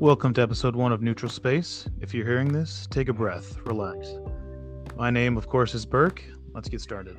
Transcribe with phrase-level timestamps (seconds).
[0.00, 1.88] Welcome to episode one of Neutral Space.
[2.00, 4.14] If you're hearing this, take a breath, relax.
[4.96, 6.22] My name, of course, is Burke.
[6.54, 7.16] Let's get started.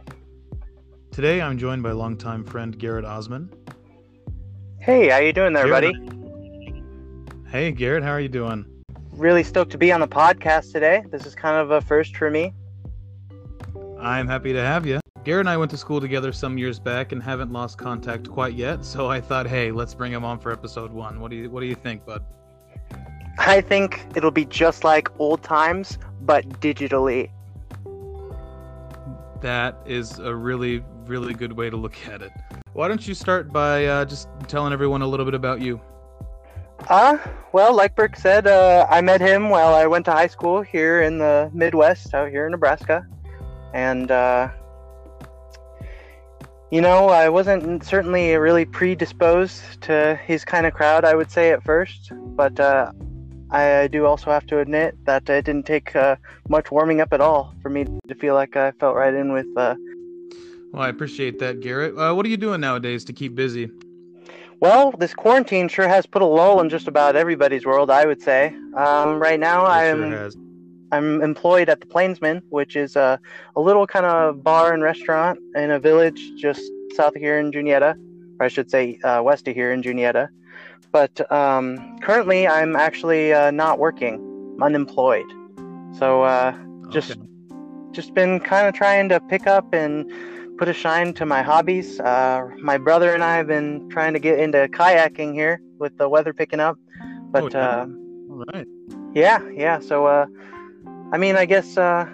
[1.12, 3.52] Today, I'm joined by longtime friend Garrett Osman.
[4.80, 6.09] Hey, how you doing there, Garrett- buddy?
[7.45, 8.66] Uh, hey, Garrett, how are you doing?
[9.11, 11.04] Really stoked to be on the podcast today.
[11.11, 12.54] This is kind of a first for me.
[14.00, 15.02] I'm happy to have you.
[15.26, 18.54] Garrett and I went to school together some years back and haven't lost contact quite
[18.54, 21.20] yet, so I thought, hey, let's bring him on for episode one.
[21.20, 22.23] What do you What do you think, bud?
[23.39, 27.31] I think it'll be just like old times, but digitally.
[29.41, 32.31] That is a really, really good way to look at it.
[32.73, 35.81] Why don't you start by uh, just telling everyone a little bit about you?
[36.88, 37.17] Uh,
[37.52, 41.01] well, like Burke said, uh, I met him while I went to high school here
[41.01, 43.05] in the Midwest, out here in Nebraska.
[43.73, 44.49] And, uh,
[46.71, 51.51] you know, I wasn't certainly really predisposed to his kind of crowd, I would say
[51.51, 52.12] at first.
[52.13, 52.91] But uh,
[53.52, 57.22] I do also have to admit that it didn't take uh, much warming up at
[57.22, 59.76] all for me to feel like I felt right in with uh,
[60.72, 61.98] Well, I appreciate that, Garrett.
[61.98, 63.72] Uh, what are you doing nowadays to keep busy?
[64.59, 68.22] Well, this quarantine sure has put a lull in just about everybody's world, I would
[68.22, 68.53] say.
[68.75, 70.30] Um, right now, It I'm sure.
[70.92, 73.20] I'm employed at the Plainsman, which is a,
[73.56, 76.62] a little kind of bar and restaurant in a village just
[76.96, 77.96] south of here in Juniata,
[78.40, 80.30] or I should say uh, west of here in Juniata.
[80.91, 84.16] But um, currently, I'm actually uh, not working,
[84.56, 85.25] I'm unemployed.
[85.97, 86.56] So uh,
[86.90, 87.22] just Okay.
[87.91, 90.12] just been kind of trying to pick up and
[90.57, 92.00] put a shine to my hobbies.
[92.00, 96.07] Uh, my brother and I have been trying to get into kayaking here with the
[96.09, 96.78] weather picking up.
[97.31, 97.66] But Oh, yeah.
[97.66, 97.85] uh,
[98.29, 98.68] All right.
[99.13, 99.79] yeah, yeah.
[99.79, 100.25] So, uh,
[101.12, 102.06] I mean, I guess uh,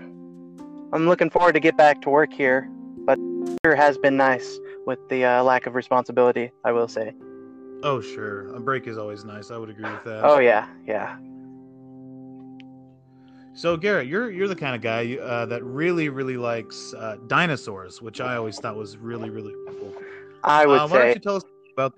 [0.93, 2.69] I'm looking forward to get back to work here,
[3.05, 3.17] but
[3.65, 6.51] sure has been nice with the uh, lack of responsibility.
[6.63, 7.13] I will say.
[7.85, 8.47] Oh, sure.
[8.55, 9.51] A break is always nice.
[9.51, 10.25] I would agree with that.
[10.25, 11.17] Oh yeah, yeah.
[13.53, 18.01] So, Garrett, you're you're the kind of guy uh, that really, really likes uh, dinosaurs,
[18.01, 19.93] which I always thought was really, really cool.
[20.43, 21.43] I would uh, Why don't you tell us
[21.73, 21.93] about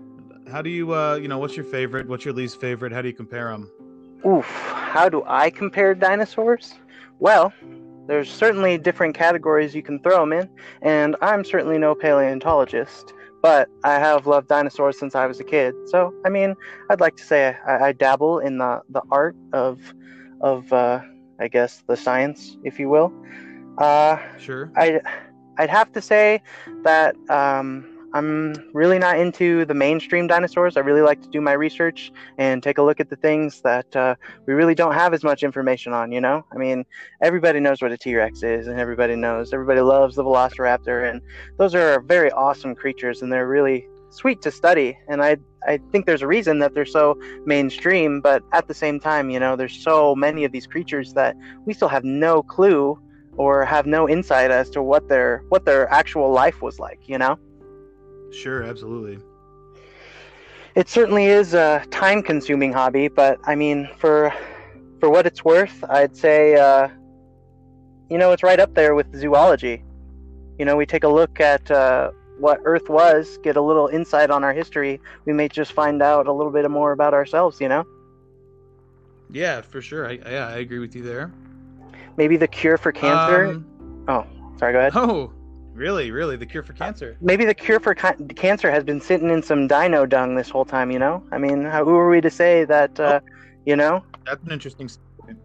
[0.52, 2.10] how do you, uh, you know, what's your favorite?
[2.10, 2.92] What's your least favorite?
[2.92, 3.72] How do you compare them?
[4.26, 4.46] Oof.
[4.46, 6.74] How do I compare dinosaurs?
[7.20, 7.54] Well,
[8.08, 10.50] there's certainly different categories you can throw them in,
[10.82, 13.14] and I'm certainly no paleontologist.
[13.42, 15.74] But I have loved dinosaurs since I was a kid.
[15.86, 16.56] So, I mean,
[16.90, 19.80] I'd like to say I, I dabble in the, the art of,
[20.42, 21.02] of uh,
[21.40, 23.14] I guess, the science, if you will.
[23.78, 24.72] Uh, Sure.
[24.76, 25.02] I,
[25.58, 26.42] I'd have to say
[26.84, 30.78] that um, I'm really not into the mainstream dinosaurs.
[30.78, 33.94] I really like to do my research and take a look at the things that
[33.96, 36.12] uh, we really don't have as much information on.
[36.12, 36.86] You know, I mean,
[37.22, 41.22] everybody knows what a T-Rex is, and everybody knows, everybody loves the Velociraptor, and
[41.58, 44.98] those are very awesome creatures, and they're really sweet to study.
[45.10, 49.00] And I, I think there's a reason that they're so mainstream, but at the same
[49.00, 51.36] time, you know, there's so many of these creatures that
[51.66, 52.98] we still have no clue
[53.38, 57.18] or have no insight as to what their what their actual life was like you
[57.18, 57.38] know
[58.32, 58.64] Sure.
[58.64, 59.20] Absolutely.
[60.76, 64.32] it certainly is a time consuming hobby but i mean for
[65.00, 66.88] for what it's worth i'd say uh,
[68.10, 69.84] you know it's right up there with zoology
[70.60, 74.30] you know we take a look at uh, what earth was get a little insight
[74.30, 77.68] on our history we may just find out a little bit more about ourselves you
[77.70, 77.84] know
[79.32, 80.08] Yeah, for sure.
[80.08, 81.32] I, yeah, I agree with you there.
[82.18, 83.62] maybe the cure for cancer
[84.08, 84.26] Um,
[84.60, 85.32] sorry go ahead oh,
[85.78, 86.12] really?
[86.12, 86.36] Really?
[86.36, 87.18] The cure for cancer?
[87.22, 90.66] maybe the cure for ca- cancer has been sitting in some dino dung this whole
[90.66, 93.20] time you know i mean how, who are we to say that uh,
[93.66, 94.90] you know That's an interesting.
[94.90, 95.40] statement.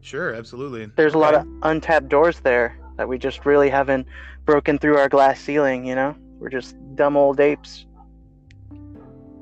[0.00, 0.34] Sure.
[0.34, 0.86] Absolutely.
[0.96, 4.06] there's a lot of untapped doors there that we just really haven't
[4.44, 7.86] broken through our glass ceiling you know we're just dumb old apes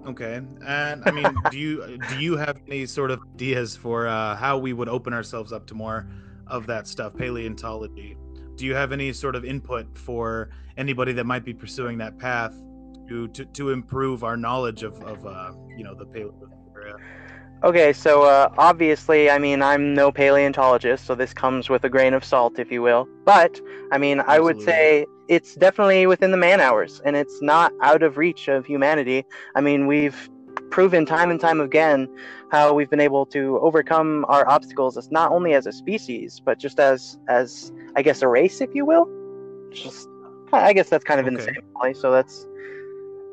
[0.06, 4.36] Okay, and I mean, do you do you have any sort of ideas for uh,
[4.36, 6.06] how we would open ourselves up to more
[6.46, 8.14] of that stuff, paleontology?
[8.56, 12.54] Do you have any sort of input for anybody that might be pursuing that path
[13.08, 16.32] to to, to improve our knowledge of of uh, you know the paleo
[16.76, 16.96] area?
[17.62, 22.12] okay so uh, obviously i mean i'm no paleontologist so this comes with a grain
[22.12, 23.08] of salt if you will.
[23.24, 23.60] But
[23.92, 28.02] i mean i would say it's definitely within the man hours and it's not out
[28.02, 29.24] of reach of humanity.
[29.54, 30.28] I mean we've
[30.74, 32.08] proven time and time again
[32.50, 36.58] how we've been able to overcome our obstacles as not only as a species but
[36.58, 39.06] just as as i guess a race if you will.
[39.70, 40.08] Just
[40.52, 42.48] i guess that's kind of in the same place so that's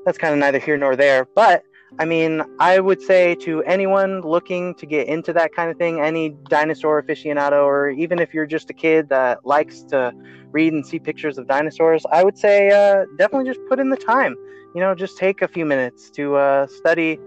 [0.06, 1.26] that's kind of neither here nor there.
[1.34, 1.64] But
[1.98, 6.00] i mean i would say to anyone looking to get into that kind of thing
[6.00, 10.14] any dinosaur aficionado or even if you're just a kid that likes to
[10.52, 13.98] read and see pictures of dinosaurs i would say uh, definitely just put in the
[13.98, 14.38] time
[14.74, 17.20] you know just take a few minutes to uh, study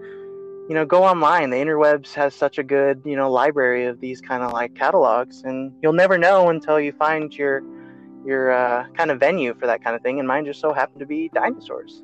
[0.67, 1.49] you know, go online.
[1.49, 5.43] The interwebs has such a good, you know, library of these kind of like catalogs,
[5.43, 7.63] and you'll never know until you find your
[8.25, 10.17] your uh, kind of venue for that kind of thing.
[10.19, 12.01] And mine just so happened to be dinosaurs.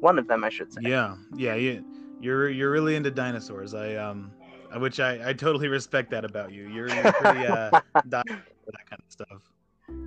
[0.00, 0.80] One of them, I should say.
[0.82, 1.84] Yeah, yeah, you,
[2.20, 3.72] you're you're really into dinosaurs.
[3.74, 4.30] I um,
[4.76, 6.68] which I I totally respect that about you.
[6.68, 7.70] You're, you're pretty uh,
[8.04, 9.50] that kind of stuff.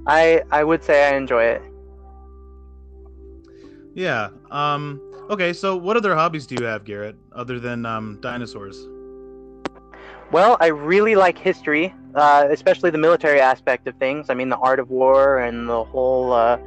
[0.06, 1.73] I I would say I enjoy it.
[3.94, 4.30] Yeah.
[4.52, 5.02] Um.
[5.30, 5.54] Okay.
[5.54, 8.88] So, what other hobbies do you have, Garrett, other than um, dinosaurs?
[10.32, 14.30] Well, I really like history, uh, especially the military aspect of things.
[14.30, 16.34] I mean, the art of war and the whole.
[16.34, 16.58] Uh,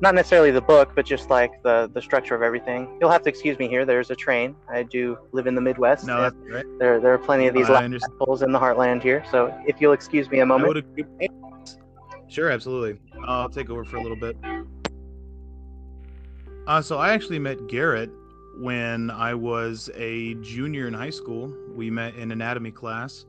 [0.00, 2.98] not necessarily the book, but just like the the structure of everything.
[3.00, 3.86] You'll have to excuse me here.
[3.86, 4.54] There's a train.
[4.68, 6.04] I do live in the Midwest.
[6.06, 6.66] No, that's right.
[6.78, 7.68] There there are plenty of these
[8.20, 9.24] holes in the heartland here.
[9.30, 10.84] So if you'll excuse me a moment.
[12.28, 13.00] Sure, absolutely.
[13.24, 14.36] I'll take over for a little bit.
[16.66, 18.10] Uh, so I actually met Garrett
[18.56, 21.54] when I was a junior in high school.
[21.70, 23.24] We met in anatomy class.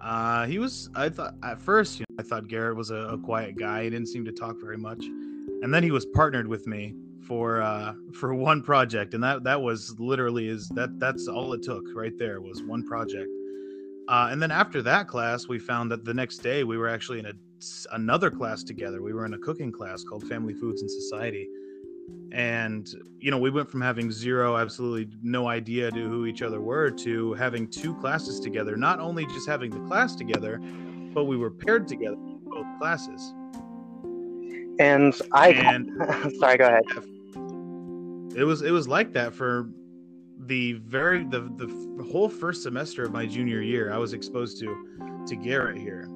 [0.00, 3.18] Uh, he was, I thought at first, you know, I thought Garrett was a, a,
[3.18, 3.84] quiet guy.
[3.84, 6.94] He didn't seem to talk very much, and then he was partnered with me
[7.26, 11.62] for uh, for one project, and that that was literally is that that's all it
[11.62, 13.28] took right there was one project.
[14.08, 17.18] Uh, and then after that class, we found that the next day we were actually
[17.18, 17.32] in a
[17.92, 19.00] another class together.
[19.02, 21.48] We were in a cooking class called Family Foods and Society
[22.32, 26.60] and you know we went from having zero absolutely no idea to who each other
[26.60, 28.76] were to having two classes together.
[28.76, 30.60] Not only just having the class together
[31.12, 33.32] but we were paired together in both classes.
[34.80, 35.88] And i and
[36.38, 36.82] sorry go ahead.
[38.36, 39.68] It was it was like that for
[40.46, 45.24] the very the the whole first semester of my junior year i was exposed to
[45.26, 46.08] to garrett here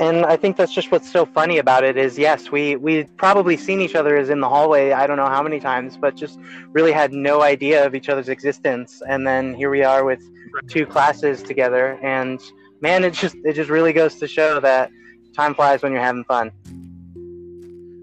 [0.00, 3.56] and I think that's just what's so funny about it is yes, we we probably
[3.56, 6.38] seen each other as in the hallway I don't know how many times, but just
[6.68, 9.02] really had no idea of each other's existence.
[9.08, 10.22] And then here we are with
[10.68, 12.40] two classes together, and
[12.80, 14.90] man, it just it just really goes to show that
[15.34, 16.52] time flies when you're having fun.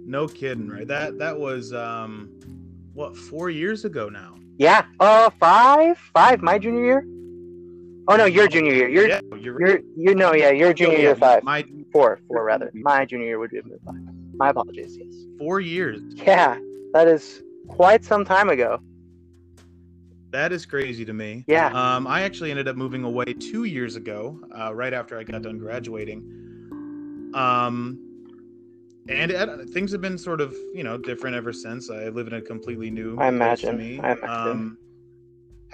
[0.07, 0.87] No kidding, right?
[0.87, 2.29] That that was um,
[2.93, 4.35] what four years ago now.
[4.57, 4.85] Yeah.
[4.99, 6.41] Uh, five, five.
[6.41, 7.05] My junior year.
[8.07, 8.87] Oh no, your junior year.
[8.87, 11.43] You're, yeah, you're, you're, you know, yeah, your junior year five.
[11.43, 11.65] My
[11.95, 12.69] four, four rather.
[12.73, 13.95] My junior year would be five.
[14.33, 14.97] My apologies.
[14.99, 15.15] Yes.
[15.39, 16.01] Four years.
[16.13, 16.59] Yeah,
[16.91, 18.81] that is quite some time ago.
[20.31, 21.45] That is crazy to me.
[21.47, 21.67] Yeah.
[21.67, 25.41] Um, I actually ended up moving away two years ago, uh, right after I got
[25.43, 27.31] done graduating.
[27.33, 28.01] Um,
[29.07, 31.89] and it, things have been sort of, you know, different ever since.
[31.89, 33.17] I live in a completely new.
[33.19, 33.71] I imagine.
[33.71, 33.99] To me.
[34.01, 34.29] I imagine.
[34.29, 34.77] Um,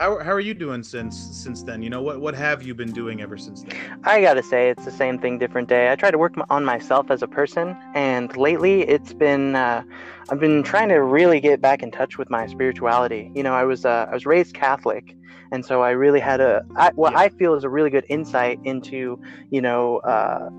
[0.01, 1.83] how, how are you doing since since then?
[1.83, 3.77] You know what what have you been doing ever since then?
[4.03, 5.91] I gotta say it's the same thing, different day.
[5.91, 9.83] I try to work on myself as a person, and lately it's been uh,
[10.31, 13.31] I've been trying to really get back in touch with my spirituality.
[13.35, 15.15] You know, I was uh, I was raised Catholic,
[15.51, 17.19] and so I really had a I, what yeah.
[17.19, 19.21] I feel is a really good insight into
[19.51, 20.49] you know uh,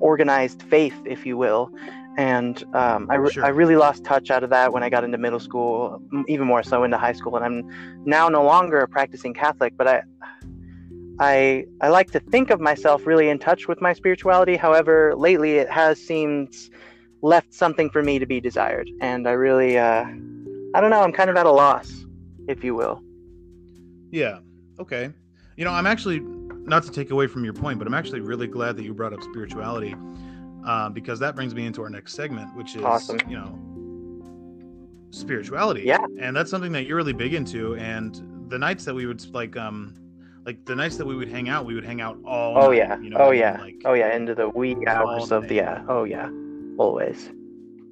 [0.00, 1.70] organized faith, if you will,
[2.18, 3.44] and um, I, re- sure.
[3.44, 6.64] I really lost touch out of that when I got into middle school, even more
[6.64, 7.36] so into high school.
[7.36, 10.02] And I'm now no longer a practicing Catholic, but I,
[11.20, 14.56] I, I like to think of myself really in touch with my spirituality.
[14.56, 16.56] However, lately it has seemed
[17.22, 20.04] left something for me to be desired, and I really, uh,
[20.74, 22.04] I don't know, I'm kind of at a loss,
[22.48, 23.00] if you will.
[24.10, 24.40] Yeah.
[24.80, 25.12] Okay.
[25.56, 28.48] You know, I'm actually not to take away from your point, but I'm actually really
[28.48, 29.94] glad that you brought up spirituality
[30.66, 33.18] uh, because that brings me into our next segment, which is awesome.
[33.28, 33.58] you know
[35.10, 35.82] spirituality.
[35.82, 37.76] Yeah, and that's something that you're really big into.
[37.76, 39.94] And the nights that we would like, um,
[40.44, 42.56] like the nights that we would hang out, we would hang out all.
[42.56, 43.00] Oh night, yeah.
[43.00, 43.60] You know, oh yeah.
[43.60, 44.14] Like, oh yeah.
[44.14, 45.84] Into the wee hours of the yeah.
[45.88, 46.30] Oh yeah.
[46.78, 47.30] Always.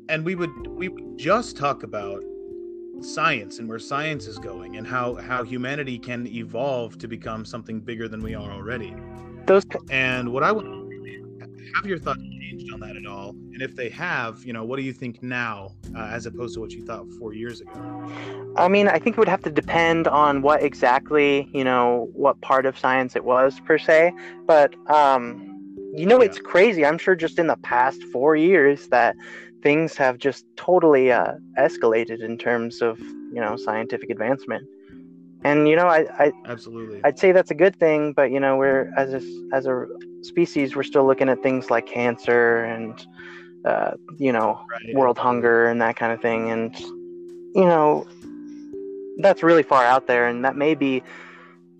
[0.08, 2.22] And we would we would just talk about
[3.00, 7.80] science and where science is going and how how humanity can evolve to become something
[7.80, 8.94] bigger than we are already.
[9.46, 10.66] Those and what I would
[11.74, 13.30] have your thoughts changed on that at all?
[13.30, 16.60] And if they have, you know, what do you think now uh, as opposed to
[16.60, 17.72] what you thought four years ago?
[18.56, 22.40] I mean, I think it would have to depend on what exactly, you know, what
[22.40, 24.12] part of science it was per se.
[24.46, 25.52] But, um,
[25.94, 26.26] you know, yeah.
[26.26, 26.84] it's crazy.
[26.84, 29.16] I'm sure just in the past four years that
[29.62, 34.66] things have just totally uh, escalated in terms of, you know, scientific advancement
[35.46, 38.56] and you know I, I absolutely i'd say that's a good thing but you know
[38.56, 39.22] we're as a
[39.52, 39.86] as a
[40.22, 43.06] species we're still looking at things like cancer and
[43.64, 44.94] uh, you know right.
[44.94, 48.06] world hunger and that kind of thing and you know
[49.18, 51.02] that's really far out there and that may be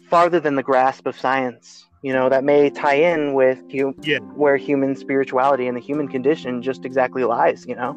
[0.09, 4.19] farther than the grasp of science you know that may tie in with you yeah.
[4.19, 7.95] where human spirituality and the human condition just exactly lies you know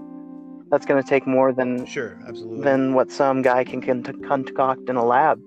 [0.70, 4.96] that's going to take more than sure absolutely than what some guy can concoct in
[4.96, 5.42] a lab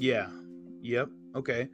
[0.00, 0.28] Yeah.
[0.82, 1.10] Yep.
[1.36, 1.68] Okay.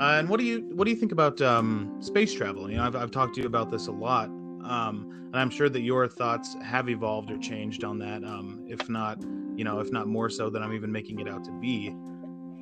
[0.00, 2.70] Uh, and what do you what do you think about um, space travel?
[2.70, 5.68] You know, I've I've talked to you about this a lot, um, and I'm sure
[5.68, 8.22] that your thoughts have evolved or changed on that.
[8.24, 9.20] Um, if not,
[9.56, 11.88] you know, if not more so than I'm even making it out to be.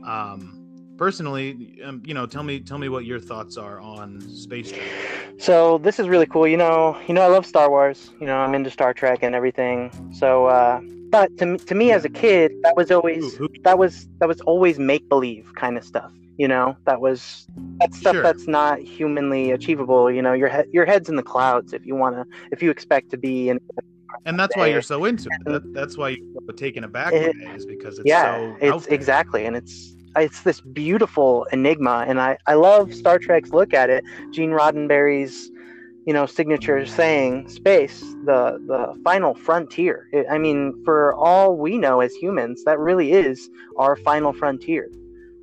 [0.07, 0.66] Um,
[0.97, 5.39] personally, um, you know, tell me tell me what your thoughts are on space travel.
[5.39, 6.47] So this is really cool.
[6.47, 8.11] You know, you know, I love Star Wars.
[8.21, 9.91] You know, I'm into Star Trek and everything.
[10.15, 14.09] So, uh, but to me, to me as a kid, that was always that was
[14.21, 16.11] that was always make believe kind of stuff.
[16.37, 17.47] You know, that was
[17.81, 18.23] that's stuff Sure.
[18.23, 20.11] that's not humanly achievable.
[20.11, 22.71] You know, your head your head's in the clouds if you want to if you
[22.71, 23.61] expect to be in.
[24.25, 25.45] and that's why you're so into it.
[25.45, 29.57] That, that's why you're taken aback It- is because it's yeah, so it's exactly, and
[29.57, 34.05] it's it's this beautiful enigma, and I I love Star Trek's look at it.
[34.33, 35.51] Gene Roddenberry's,
[36.07, 41.79] you know, signature saying, "Space, the the final frontier." It, I mean, for all we
[41.79, 44.91] know as humans, that really is our final frontier.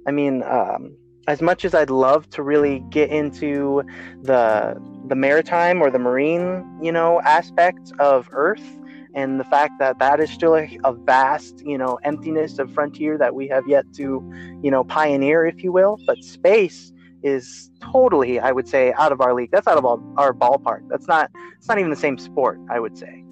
[0.08, 0.96] I mean, um,
[1.28, 3.84] as much as I'd love to really get into
[4.22, 4.76] the
[5.08, 8.78] the maritime or the marine, you know, aspect of Earth
[9.14, 13.18] and the fact that that is still a, a vast, you know, emptiness of frontier
[13.18, 14.24] that we have yet to,
[14.64, 16.00] you know, pioneer, if you will.
[16.08, 16.92] But space
[17.22, 19.52] is totally, I would say, out of our league.
[19.52, 20.88] That's out of our, our ballpark.
[20.90, 21.32] That's not.
[21.58, 23.24] It's not even the same sport, I would say.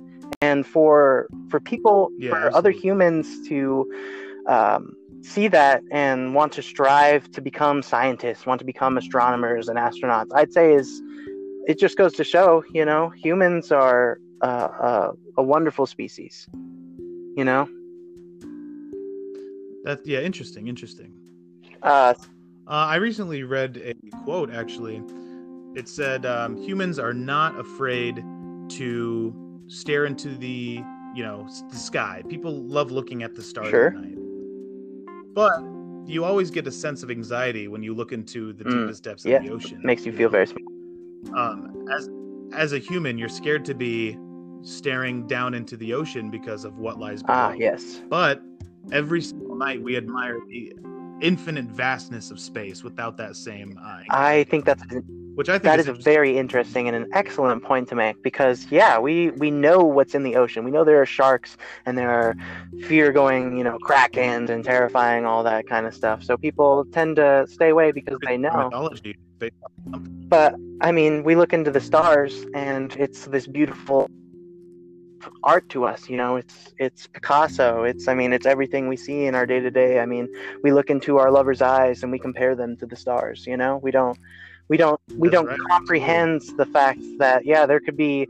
[0.41, 3.91] And for for people, Yeah, for other humans to
[4.47, 9.77] um, see that and want to strive to become scientists, want to become astronomers and
[9.77, 11.01] astronauts, I'd say is
[11.67, 16.47] it just goes to show, you know, humans are uh, uh, a wonderful species.
[17.37, 17.67] You know,
[19.83, 21.13] That yeah, interesting, interesting.
[21.81, 22.13] uh,
[22.67, 23.93] Uh, I recently read a
[24.23, 24.51] quote.
[24.51, 25.01] Actually,
[25.75, 28.23] it said um, humans are not afraid
[28.77, 29.33] to
[29.67, 30.81] stare into the
[31.15, 32.21] you know the sky.
[32.29, 33.87] People love looking at the stars Sure.
[33.87, 34.17] at night,
[35.33, 35.51] but
[36.05, 39.25] you always get a sense of anxiety when you look into the Mm, deepest depths
[39.25, 39.81] yeah, of the ocean.
[39.83, 40.67] makes you feel very small.
[41.35, 42.09] um, as
[42.53, 44.17] as a human, you're scared to be
[44.63, 47.37] staring down into the ocean because of what lies below.
[47.37, 48.41] Ah, yes, But
[48.91, 50.73] every single night, we admire the
[51.21, 53.77] infinite vastness of space without that same.
[53.81, 54.83] Uh, I think that's
[55.35, 56.13] which I think that is a interesting.
[56.13, 60.23] very interesting and an excellent point to make because yeah, we we know what's in
[60.23, 60.63] the ocean.
[60.65, 62.35] We know there are sharks and there are
[62.81, 66.23] fear going, you know, krakens and terrifying all that kind of stuff.
[66.23, 68.69] So people tend to stay away because they know.
[70.27, 74.09] But I mean, we look into the stars, and it's this beautiful
[75.43, 76.09] art to us.
[76.09, 77.83] You know, it's it's Picasso.
[77.83, 79.99] It's I mean, it's everything we see in our day to day.
[79.99, 80.27] I mean,
[80.63, 83.45] we look into our lover's eyes and we compare them to the stars.
[83.45, 84.17] You know, we don't
[84.69, 85.59] we don't we That's don't right.
[85.69, 88.27] comprehend the fact that yeah, there could be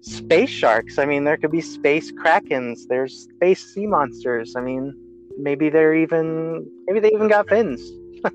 [0.00, 0.98] space sharks.
[0.98, 2.86] I mean, there could be space krakens.
[2.88, 4.56] There's space sea monsters.
[4.56, 4.94] I mean,
[5.38, 7.80] maybe they're even maybe they even got fins.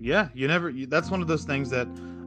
[0.00, 0.70] Yeah, you never.
[0.70, 1.86] You, that's one of those things that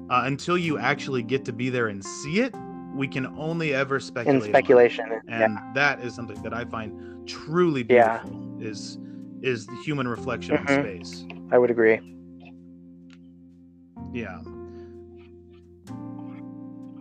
[0.09, 2.53] uh, until you actually get to be there and see it,
[2.93, 4.35] we can only ever speculate.
[4.35, 5.71] In on speculation, and yeah.
[5.73, 8.19] that is something that I find truly Yeah.
[8.23, 8.61] beautiful.
[8.61, 8.97] Is
[9.41, 10.61] is the human reflection Mhm.
[10.63, 11.25] of space.
[11.51, 11.99] I would agree.
[14.13, 14.39] Yeah.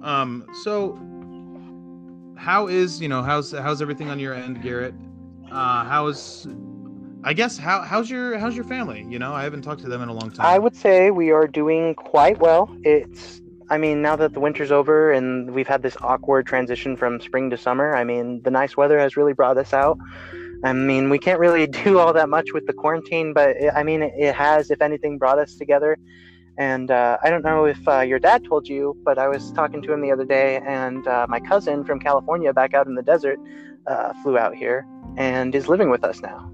[0.02, 0.44] Um.
[0.62, 0.98] So,
[2.36, 4.94] how is you know how's how's everything on your end, Garrett?
[5.50, 6.48] Uh, how's
[7.22, 9.06] I guess how how's your how's your family?
[9.08, 10.46] You know, I haven't talked to them in a long time.
[10.46, 12.74] I would say we are doing quite well.
[12.82, 13.41] It's,
[13.72, 17.48] I mean, now that the winter's over and we've had this awkward transition from spring
[17.48, 19.96] to summer, I mean, the nice weather has really brought us out.
[20.62, 23.82] I mean, we can't really do all that much with the quarantine, but it, I
[23.82, 25.96] mean, it, has, if anything, brought us together.
[26.58, 29.80] And uh, I don't know if uh, your dad told you, but I was talking
[29.80, 33.02] to him the other day, and uh, my cousin from California, back out in the
[33.02, 33.38] desert,
[33.86, 34.86] uh, flew out here
[35.16, 36.52] and is living with us now.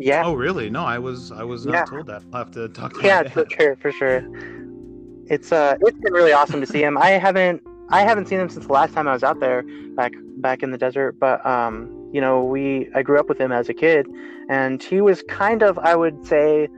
[0.00, 0.24] Yeah.
[0.24, 0.70] Oh, really?
[0.70, 1.84] No, I was I was not Yeah.
[1.84, 2.24] told that.
[2.32, 4.22] I'll have to talk to yeah for sure for sure
[5.28, 6.98] it's uh it's been really awesome to see him.
[6.98, 9.62] I haven't i haven't seen him since the last time i was out there
[9.94, 13.52] back back in the desert but um you know we i grew up with him
[13.52, 14.06] as a kid
[14.48, 16.68] and he was kind of i would say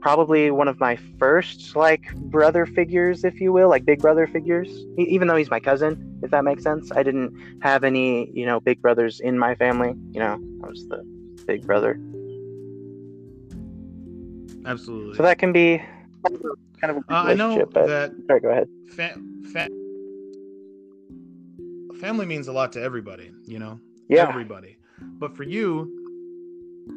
[0.00, 4.68] probably one of my first like brother figures if you will like big brother figures
[4.98, 6.92] e- even though he's my cousin if that makes sense.
[6.92, 10.86] I didn't have any you know big brothers in my family you know i was
[10.88, 11.02] the
[11.46, 11.98] big brother.
[14.66, 15.16] Absolutely.
[15.16, 15.82] so that can be
[16.24, 19.20] kind of a, kind of a uh, I know but that sorry go ahead fa-
[19.52, 19.68] fa-
[22.00, 23.30] family means a lot to everybody.
[23.46, 23.80] You know.
[24.08, 24.78] yeah everybody.
[25.00, 26.00] But for you,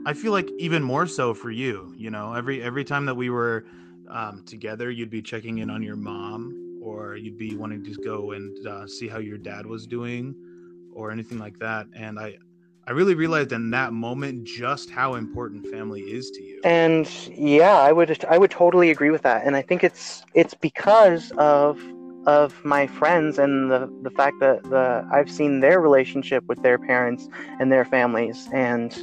[0.06, 1.94] I feel like even more so for you.
[1.98, 3.66] You know, every every time that we were
[4.10, 8.32] um, together, you'd be checking in on your mom, or you'd be wanting to go
[8.32, 10.36] and uh, see how your dad was doing,
[10.94, 11.88] or anything like that.
[11.96, 12.38] And I,
[12.86, 16.60] I really realized in that moment just how important family is to you.
[16.66, 19.46] And yeah, I would I would totally agree with that.
[19.46, 21.80] And I think it's it's because of
[22.26, 26.78] of my friends and the the fact that the I've seen their relationship with their
[26.78, 28.94] parents and their families and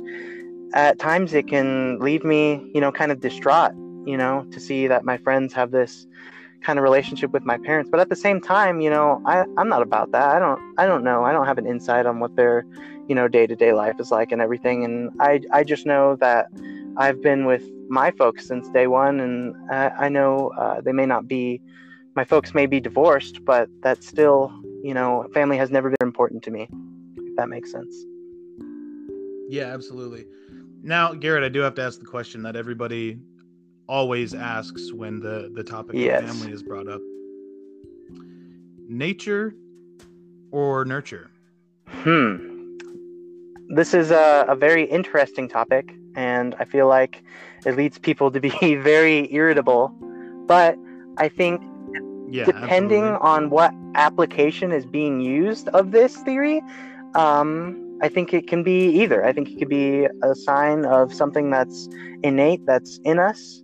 [0.75, 3.72] at times it can leave me, you know, kind of distraught,
[4.06, 6.06] you know, to see that my friends have this
[6.62, 7.90] kind of relationship with my parents.
[7.90, 10.36] But at the same time, you know, I, I'm not about that.
[10.36, 11.24] I don't I don't know.
[11.24, 12.64] I don't have an insight on what their,
[13.08, 14.84] you know, day to day life is like and everything.
[14.84, 16.46] And I I just know that
[16.96, 21.06] I've been with my folks since day one and I, I know uh, they may
[21.06, 21.60] not be
[22.14, 24.52] my folks may be divorced, but that's still,
[24.82, 26.68] you know, family has never been important to me.
[27.16, 27.94] If that makes sense.
[29.48, 30.26] Yeah, absolutely.
[30.82, 33.18] Now, Garrett, I do have to ask the question that everybody
[33.90, 36.23] always asks when the the topic yes.
[36.23, 37.00] of family is brought up.
[38.88, 39.54] Nature
[40.52, 41.28] or nurture?
[41.88, 42.76] Hmm.
[43.75, 47.23] This is a, a very interesting topic, and I feel like
[47.66, 49.88] it leads people to be very irritable.
[50.47, 50.76] But
[51.18, 51.61] I think
[52.30, 53.28] yeah, depending absolutely.
[53.28, 56.62] on what application is being used of this theory,
[57.16, 59.25] um, I think it can be either.
[59.25, 61.88] I think it could be a sign of something that's
[62.23, 63.62] innate, that's in us,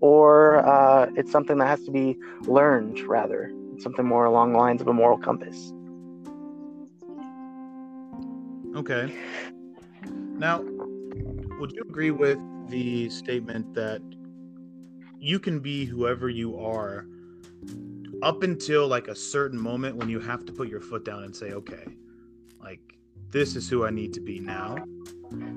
[0.00, 3.52] or uh, it's something that has to be learned, rather.
[3.78, 5.72] Something more along the lines of a moral compass.
[8.76, 9.12] Okay.
[10.38, 10.62] Now,
[11.58, 12.38] would you agree with
[12.68, 14.02] the statement that
[15.18, 17.06] you can be whoever you are
[18.22, 21.34] up until like a certain moment when you have to put your foot down and
[21.34, 21.84] say, okay,
[22.60, 22.80] like
[23.30, 24.76] this is who I need to be now.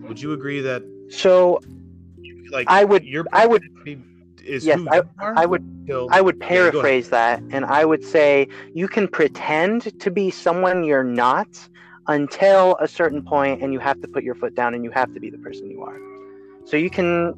[0.08, 0.84] Would you agree that?
[1.10, 1.62] So,
[2.52, 3.64] like, I would, your I would,
[4.46, 8.48] is yes, I, I would, until, I would paraphrase yeah, that, and I would say
[8.74, 11.48] you can pretend to be someone you're not
[12.08, 15.14] until a certain point, and you have to put your foot down, and you have
[15.14, 16.00] to be the person you are.
[16.66, 17.34] So you can,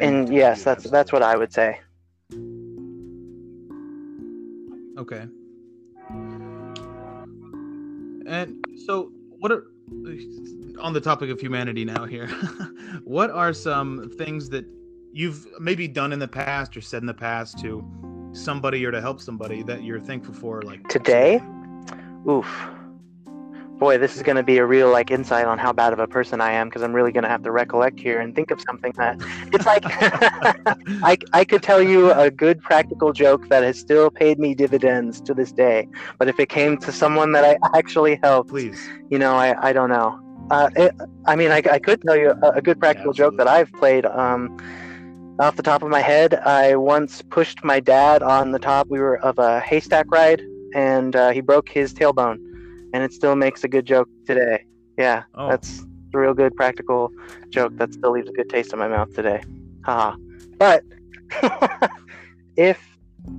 [0.00, 1.80] and yes, that's that's what I would say.
[4.98, 5.26] Okay.
[8.26, 9.64] And so, what are
[10.80, 12.28] on the topic of humanity now here?
[13.04, 14.64] what are some things that
[15.12, 17.84] you've maybe done in the past or said in the past to
[18.32, 21.40] somebody or to help somebody that you're thankful for, like today?
[22.28, 22.46] Oof
[23.82, 26.06] boy, this is going to be a real like insight on how bad of a
[26.06, 28.60] person I am because I'm really going to have to recollect here and think of
[28.60, 29.16] something that
[29.52, 29.82] it's like
[31.02, 35.20] I, I could tell you a good practical joke that has still paid me dividends
[35.22, 35.88] to this day.
[36.16, 39.72] But if it came to someone that I actually helped, please, you know, I, I
[39.72, 40.16] don't know.
[40.52, 40.94] Uh, it,
[41.26, 43.72] I mean, I, I could tell you a, a good practical yeah, joke that I've
[43.72, 44.06] played.
[44.06, 44.56] Um,
[45.38, 48.88] off the top of my head, I once pushed my dad on the top.
[48.88, 50.42] We were of a haystack ride,
[50.74, 52.38] and uh, he broke his tailbone
[52.92, 54.64] and it still makes a good joke today.
[54.98, 55.48] Yeah, oh.
[55.48, 57.10] that's a real good practical
[57.48, 59.42] joke that still leaves a good taste in my mouth today.
[59.84, 60.16] Haha.
[60.58, 60.84] But
[62.56, 62.78] if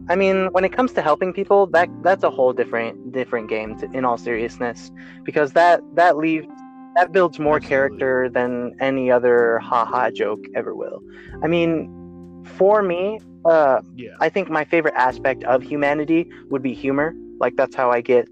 [0.09, 3.77] I mean, when it comes to helping people, that that's a whole different different game.
[3.79, 4.91] To, in all seriousness,
[5.23, 6.47] because that that leaves
[6.95, 7.69] that builds more Absolutely.
[7.69, 11.01] character than any other haha joke ever will.
[11.43, 14.15] I mean, for me, uh, yeah.
[14.19, 17.13] I think my favorite aspect of humanity would be humor.
[17.39, 18.27] Like that's how I get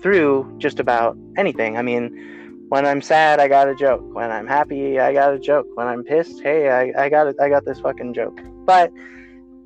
[0.00, 1.76] through just about anything.
[1.76, 4.02] I mean, when I'm sad, I got a joke.
[4.14, 5.66] When I'm happy, I got a joke.
[5.74, 7.36] When I'm pissed, hey, I, I got it.
[7.40, 8.40] I got this fucking joke.
[8.64, 8.90] But,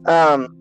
[0.07, 0.58] um,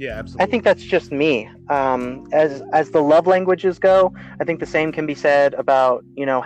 [0.00, 0.46] yeah, absolutely.
[0.46, 1.50] I think that's just me.
[1.68, 6.04] Um, as as the love languages go, I think the same can be said about
[6.14, 6.42] you know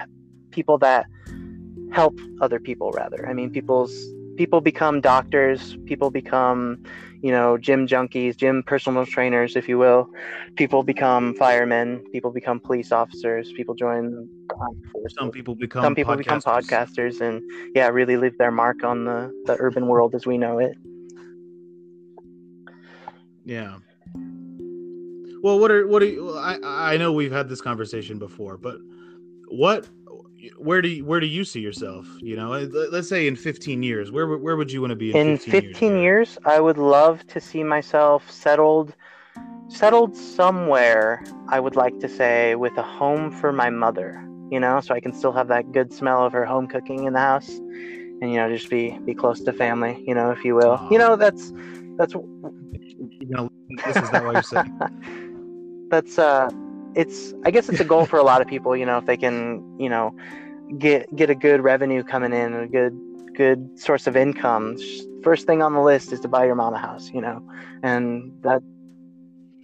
[0.51, 1.07] people that
[1.93, 2.91] help other people.
[2.91, 3.95] Rather, I mean, people's
[4.37, 5.77] people become doctors.
[5.87, 6.85] People become
[7.25, 10.11] you know, gym junkies, gym personal trainers, if you will.
[10.57, 12.05] People become firemen.
[12.13, 13.51] People become police officers.
[13.57, 14.29] People join.
[15.09, 15.85] Some people become.
[15.85, 16.19] Some people podcasters.
[16.19, 17.41] become podcasters, and
[17.75, 20.77] yeah, really leave their mark on the the urban world as we know it.
[23.45, 23.79] Yeah.
[25.43, 28.79] Well, what are what are you, I I know we've had this conversation before, but
[29.49, 29.87] what
[30.59, 32.07] where do you, where do you see yourself?
[32.21, 32.51] You know,
[32.91, 35.61] let's say in 15 years, where where would you want to be in, in 15,
[35.61, 36.03] 15 years?
[36.03, 36.39] years?
[36.45, 38.95] I would love to see myself settled
[39.69, 41.23] settled somewhere.
[41.49, 44.27] I would like to say with a home for my mother.
[44.51, 47.13] You know, so I can still have that good smell of her home cooking in
[47.15, 50.03] the house, and you know, just be be close to family.
[50.07, 50.87] You know, if you will.
[50.91, 51.53] You know, that's
[51.97, 52.15] that's.
[53.13, 53.49] You know,
[53.87, 54.79] this is not what you're saying.
[55.91, 56.51] that's uh
[56.95, 58.77] it's I guess it's a goal for a lot of people.
[58.77, 60.15] You know, if they can, you know,
[60.79, 62.99] get get a good revenue coming in, a good
[63.37, 64.77] good source of income.
[65.23, 67.11] First thing on the list is to buy your mom a house.
[67.13, 67.43] You know,
[67.83, 68.63] and that.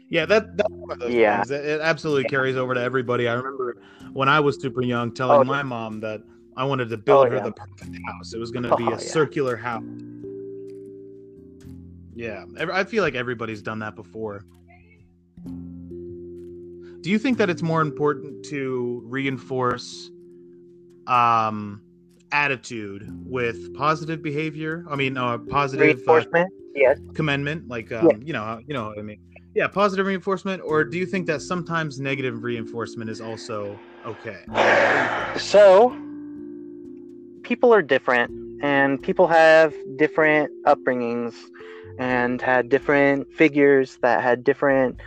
[0.09, 1.37] Yeah, that that's one of those Yeah.
[1.37, 1.51] things.
[1.53, 3.29] It, it absolutely carries over to everybody.
[3.29, 3.77] I remember
[4.13, 6.23] when I was super young telling Oh, my mom that
[6.57, 7.45] I wanted to build Oh, her yeah.
[7.45, 8.33] the perfect house.
[8.35, 9.13] It was going to be Oh, a yeah.
[9.13, 9.85] circular house.
[12.21, 14.45] Yeah, I feel like everybody's done that before.
[17.01, 20.11] Do you think that it's more important to reinforce
[21.07, 21.81] um
[22.31, 24.85] attitude with positive behavior?
[24.91, 26.53] I mean, uh, positive uh, Reinforcement.
[26.75, 26.99] Yes.
[27.15, 29.19] commendment like um, you know you know what i mean
[29.55, 34.45] yeah positive reinforcement or do you think that sometimes negative reinforcement is also okay
[35.37, 35.97] So,
[37.51, 38.31] people are different,
[38.63, 41.35] and people have different upbringings
[41.99, 45.01] and had different figures that had different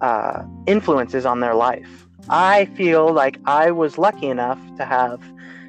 [0.00, 2.08] uh, influences on their life.
[2.30, 5.20] I feel like I was lucky enough to have,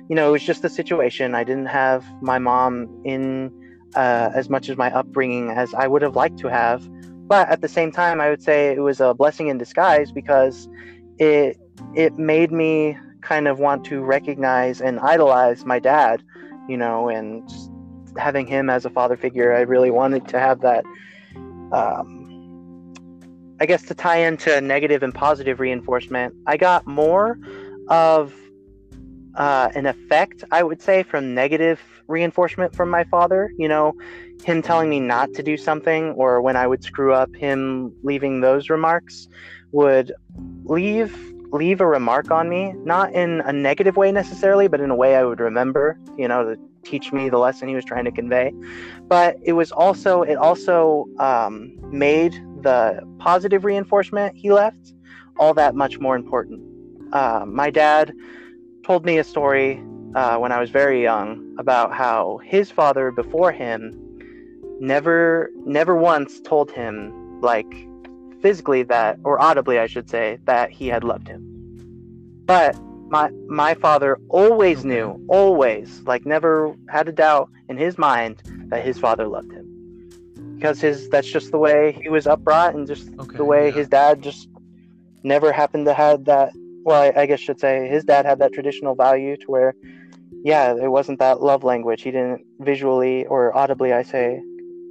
[0.08, 1.36] you know, it was just a situation.
[1.36, 3.52] I didn't have my mom in
[3.94, 6.80] uh, as much as my upbringing as I would have liked to have.
[7.28, 10.70] But at the same time, I would say it was a blessing in disguise because
[11.18, 11.60] it
[11.96, 16.24] it made me kind of want to recognize and idolize my dad,
[16.68, 17.50] you know, and
[18.18, 19.56] having him as a father figure.
[19.56, 20.86] I really wanted to have that.
[21.72, 22.20] Um,
[23.60, 27.40] I guess to tie into negative and positive reinforcement, I got more
[27.88, 28.34] of
[29.36, 33.52] uh, an effect, I would say, from negative reinforcement from my father.
[33.58, 33.94] You know,
[34.44, 38.42] him telling me not to do something, or when I would screw up, him leaving
[38.42, 39.28] those remarks
[39.72, 40.12] would
[40.66, 44.96] leave leave a remark on me, not in a negative way necessarily, but in a
[44.96, 48.12] way I would remember, you know, to teach me the lesson he was trying to
[48.12, 48.52] convey.
[49.08, 54.94] But it was also, it also um, made the positive reinforcement he left
[55.38, 56.60] all that much more important.
[57.14, 58.14] Uh, my dad
[58.84, 59.82] told me a story
[60.16, 64.00] uh, when I was very young about how his father before him
[64.80, 67.72] never, never once told him, like,
[68.44, 71.42] physically that or audibly I should say that he had loved him.
[72.46, 72.78] But
[73.10, 78.84] my my father always knew, always, like never had a doubt in his mind that
[78.84, 79.66] his father loved him.
[80.56, 83.76] Because his that's just the way he was upbrought and just okay the way yeah.
[83.80, 84.50] his dad just
[85.24, 86.52] never happened to have that
[86.84, 89.74] well I, I guess should say his dad had that traditional value to where
[90.44, 94.42] yeah it wasn't that love language he didn't visually or audibly i say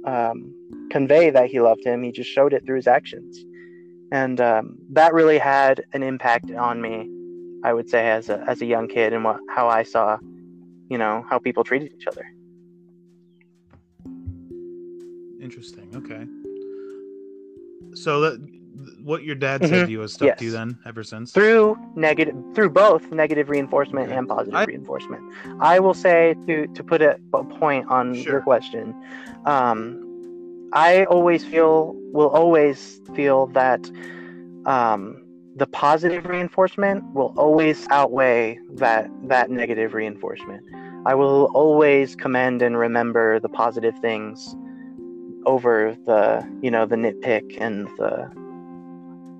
[0.05, 0.53] um,
[0.89, 3.43] convey that he loved him he just showed it through his actions
[4.11, 7.09] and um, that really had an impact on me
[7.63, 10.17] i would say as a, as a young kid and what how i saw
[10.89, 12.25] you know how people treated each other
[15.41, 16.25] interesting okay
[17.95, 18.39] so that
[19.03, 19.85] what your dad said Mhm.
[19.85, 24.07] to you has stuck to you then ever since through negative through both negative reinforcement
[24.07, 24.17] Okay.
[24.17, 25.21] and positive I- reinforcement
[25.61, 28.33] i will say to to put a, a point on Sure.
[28.33, 28.95] your question
[29.45, 30.02] um
[30.73, 33.89] i always feel will always feel that
[34.65, 35.19] um
[35.55, 40.63] the positive reinforcement will always outweigh that that negative reinforcement
[41.05, 44.55] i will always commend and remember the positive things
[45.45, 48.31] over the you know the nitpick and the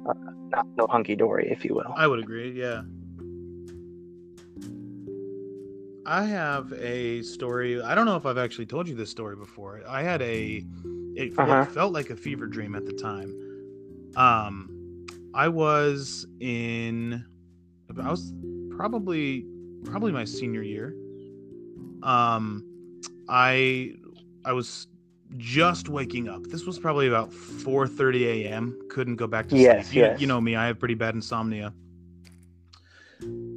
[0.10, 0.14] uh,
[0.50, 2.84] not so hunky dory if you will I would agree, yeah.
[6.06, 7.82] I have a story.
[7.82, 9.82] I don't know if I've actually told you this story before.
[9.88, 10.66] I had a
[11.16, 11.66] it Uh-huh.
[11.66, 13.30] felt like a fever dream at the time.
[14.16, 17.26] Um I was in
[18.00, 18.34] I was
[18.72, 19.46] probably
[19.86, 20.96] probably my senior year.
[22.04, 22.64] Um
[23.30, 23.94] I
[24.46, 24.88] I was
[25.38, 26.44] just waking up.
[26.48, 28.78] This was probably about 4:30 a.m.
[28.90, 29.96] Couldn't go back to Yes, sleep.
[29.96, 30.22] You, yes.
[30.22, 31.74] you know me, I have pretty bad insomnia.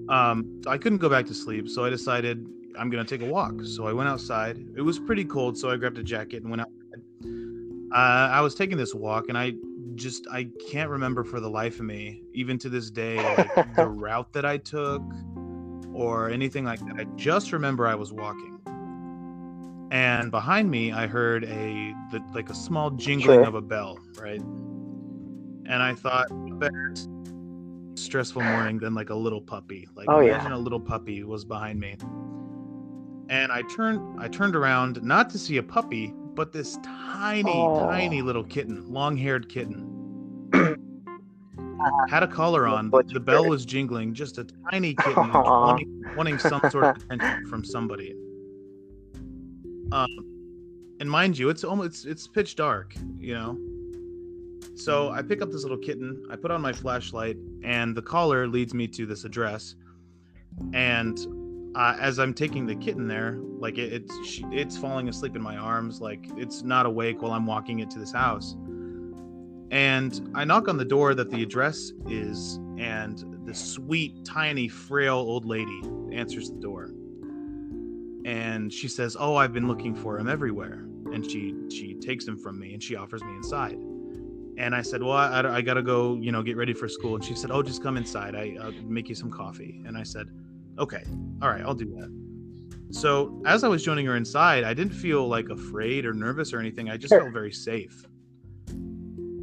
[0.08, 2.46] Um, I couldn't go back to sleep, so I decided
[2.78, 3.54] I'm gonna take a walk.
[3.64, 4.58] So I went outside.
[4.76, 6.68] It was pretty cold, so I grabbed a jacket and went out.
[7.96, 9.54] Uh, I was taking this walk, and I
[9.94, 13.88] just I can't remember for the life of me, even to this day, like the
[14.04, 15.02] route that I took
[15.94, 16.96] or anything like that.
[16.98, 18.60] I just remember I was walking,
[19.90, 23.46] and behind me I heard a the, like a small jingling Sure.
[23.46, 24.40] of a bell, right?
[25.68, 26.26] And I thought,
[26.60, 26.92] better
[27.94, 29.88] stressful morning than like a little puppy.
[29.96, 30.34] Like Oh, yeah.
[30.34, 31.96] imagine a little puppy was behind me.
[33.30, 37.80] And I turned I turned around not to see a puppy, but this tiny, Oh.
[37.88, 39.92] tiny little kitten, long-haired kitten.
[42.08, 42.90] Had a collar on.
[42.90, 47.46] What's The bell was jingling, just a tiny kitten wanting, wanting some sort of attention
[47.46, 48.14] from somebody.
[49.92, 50.08] Um
[50.98, 53.58] and mind you, it's almost it's, it's pitch dark, you know.
[54.76, 58.46] So I pick up this little kitten, I put on my flashlight, and the collar
[58.46, 59.74] leads me to this address.
[60.72, 61.18] And
[61.76, 65.42] uh, as I'm taking the kitten there, like it, it's she, it's falling asleep in
[65.42, 68.56] my arms, like it's not awake while I'm walking it to this house.
[69.70, 75.16] And I knock on the door that the address is, and the sweet, tiny, frail
[75.16, 76.92] old lady answers the door.
[78.24, 82.38] And she says, "Oh, I've been looking for him everywhere." And she she takes him
[82.38, 83.78] from me and she offers me inside.
[84.56, 87.24] And I said, "Well, I, I gotta go, you know, get ready for school." And
[87.24, 88.34] she said, "Oh, just come inside.
[88.34, 90.30] I, I'll make you some coffee." And I said,
[90.78, 91.02] "Okay,
[91.42, 92.12] all right, I'll do that."
[92.92, 96.60] So as I was joining her inside, I didn't feel like afraid or nervous or
[96.60, 96.88] anything.
[96.88, 97.20] I just Sure.
[97.20, 98.06] felt very safe.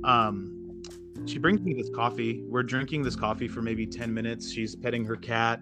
[0.03, 0.81] Um,
[1.25, 2.43] she brings me this coffee.
[2.47, 4.51] We're drinking this coffee for maybe 10 minutes.
[4.51, 5.61] She's petting her cat.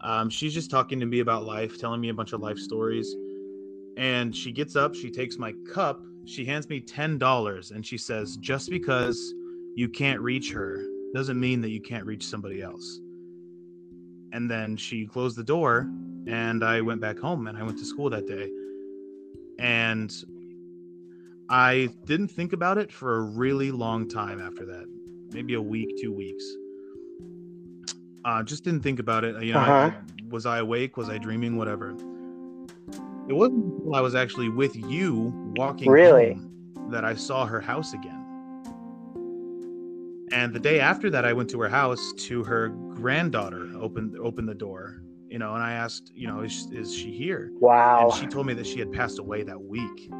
[0.00, 3.14] Um, she's just talking to me about life, telling me a bunch of life stories.
[3.96, 8.36] And she gets up, she takes my cup, she hands me $10, and she says,
[8.38, 9.34] Just because
[9.74, 10.82] you can't reach her
[11.14, 13.00] doesn't mean that you can't reach somebody else.
[14.32, 15.88] And then she closed the door,
[16.26, 18.50] and I went back home and I went to school that day.
[19.58, 20.10] And
[21.50, 24.86] I didn't think about it for a really long time after that,
[25.32, 26.44] maybe a week, two weeks.
[28.24, 29.42] Uh, just didn't think about it.
[29.42, 29.90] You know, Uh-huh.
[30.30, 30.96] was I awake?
[30.96, 31.56] Was I dreaming?
[31.56, 31.90] Whatever.
[33.28, 36.34] It wasn't until I was actually with you walking Really?
[36.34, 38.21] home that I saw her house again.
[40.42, 44.48] And the day after that, I went to her house to her granddaughter opened opened
[44.48, 47.52] the door, you know, and I asked, you know, is, is she here?
[47.60, 48.08] Wow.
[48.10, 50.10] and she told me that she had passed away that week.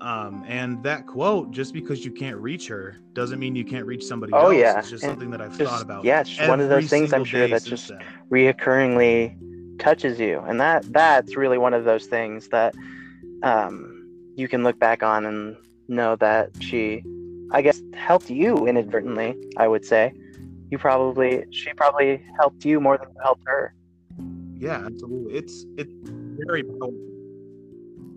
[0.00, 4.02] Um, and that quote, just because you can't reach her, doesn't mean you can't reach
[4.04, 4.54] somebody Oh, else.
[4.56, 4.78] yeah.
[4.78, 6.04] It's just And something that I've just- thought about.
[6.04, 7.98] yeah, it's just one of those things I'm sure that just then.
[8.30, 12.74] reoccurringly touches you and that that's really one of those things that
[13.42, 15.56] um, you can look back on and
[15.88, 17.02] know that she
[17.54, 20.12] i guess helped you inadvertently i would say
[20.70, 23.72] you probably she probably helped you more than you helped her
[24.58, 25.34] Yeah, absolutely.
[25.40, 25.92] It's it's
[26.46, 26.94] very powerful.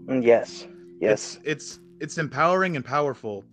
[0.08, 0.68] Mm, yes
[1.00, 3.44] yes It's it's it's empowering and powerful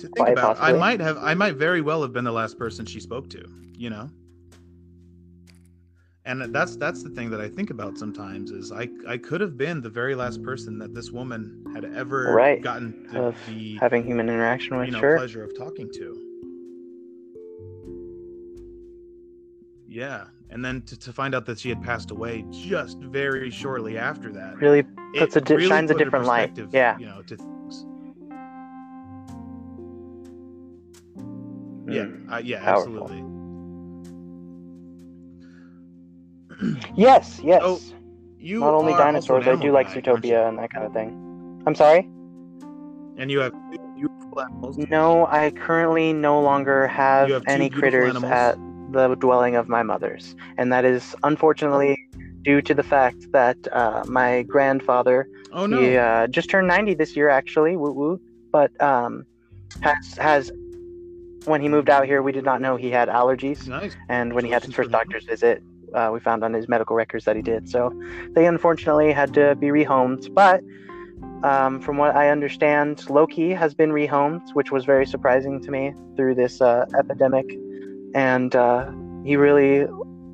[0.00, 0.58] to think about.
[0.60, 3.42] I might have I might very well have been the last person she spoke to,
[3.76, 4.10] you know?
[6.26, 9.56] And that's that's the thing that I think about sometimes is I I could have
[9.56, 12.60] been the very last person that this woman had ever Right.
[12.60, 16.20] gotten the, the having human interaction with you know sure pleasure of talking to.
[19.88, 23.96] Yeah, and then to, to find out that she had passed away just very shortly
[23.96, 24.82] after that, really
[25.16, 26.58] puts a di- really shines a different light.
[26.72, 26.98] Yeah.
[26.98, 27.86] you know, to things.
[31.88, 32.32] Yeah, Mm.
[32.32, 33.04] uh, yeah, Powerful.
[33.04, 33.35] absolutely.
[36.96, 37.80] yes yes Oh,
[38.38, 41.74] You not only dinosaurs i do like guy, zootopia and that kind of thing i'm
[41.74, 42.08] sorry
[43.18, 43.54] and you have
[43.96, 44.76] beautiful animals.
[44.90, 48.30] No, I currently no longer have, have any critters animals?
[48.30, 48.58] at
[48.92, 50.36] the dwelling of my mother's.
[50.58, 51.96] And that is unfortunately
[52.42, 55.80] due to the fact that uh, my grandfather, Oh no!
[55.80, 58.20] he uh, just turned 90 this year actually, woo woo,
[58.52, 59.24] but um,
[59.80, 60.52] has, has,
[61.46, 63.66] when he moved out here, we did not know he had allergies.
[63.66, 63.96] nice.
[64.10, 65.62] And when he had his first doctor's visit,
[65.96, 67.68] uh, we found on his medical records that he did.
[67.68, 67.92] So
[68.32, 70.32] they unfortunately had to be rehomed.
[70.34, 70.62] But
[71.42, 75.94] um, from what I understand, Loki has been rehomed, which was very surprising to me
[76.16, 77.46] through this uh, epidemic.
[78.14, 78.90] And uh,
[79.24, 79.86] he really,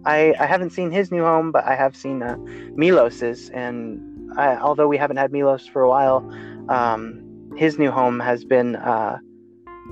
[0.05, 2.37] I, I haven't seen his new home, but I have seen uh,
[2.77, 3.51] Milos's.
[3.51, 6.29] And I, although we haven't had Milos for a while,
[6.69, 7.23] um,
[7.57, 9.19] his new home has been uh,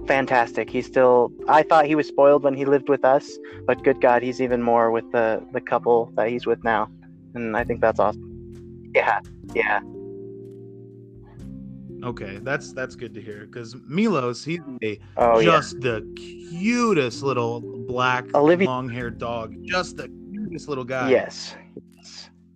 [0.06, 0.70] fantastic.
[0.70, 4.22] He's still, I thought he was spoiled when he lived with us, but good God,
[4.22, 6.88] he's even more with the, the couple that he's with now.
[7.34, 8.90] And I think that's awesome.
[8.94, 9.20] Yeah,
[9.54, 9.80] yeah.
[12.02, 15.44] Okay, that's that's good to hear because Milos, he's a Oh, yeah.
[15.44, 21.10] just the cutest little black Olivia- long-haired dog, just the cutest little guy.
[21.10, 21.54] Yes.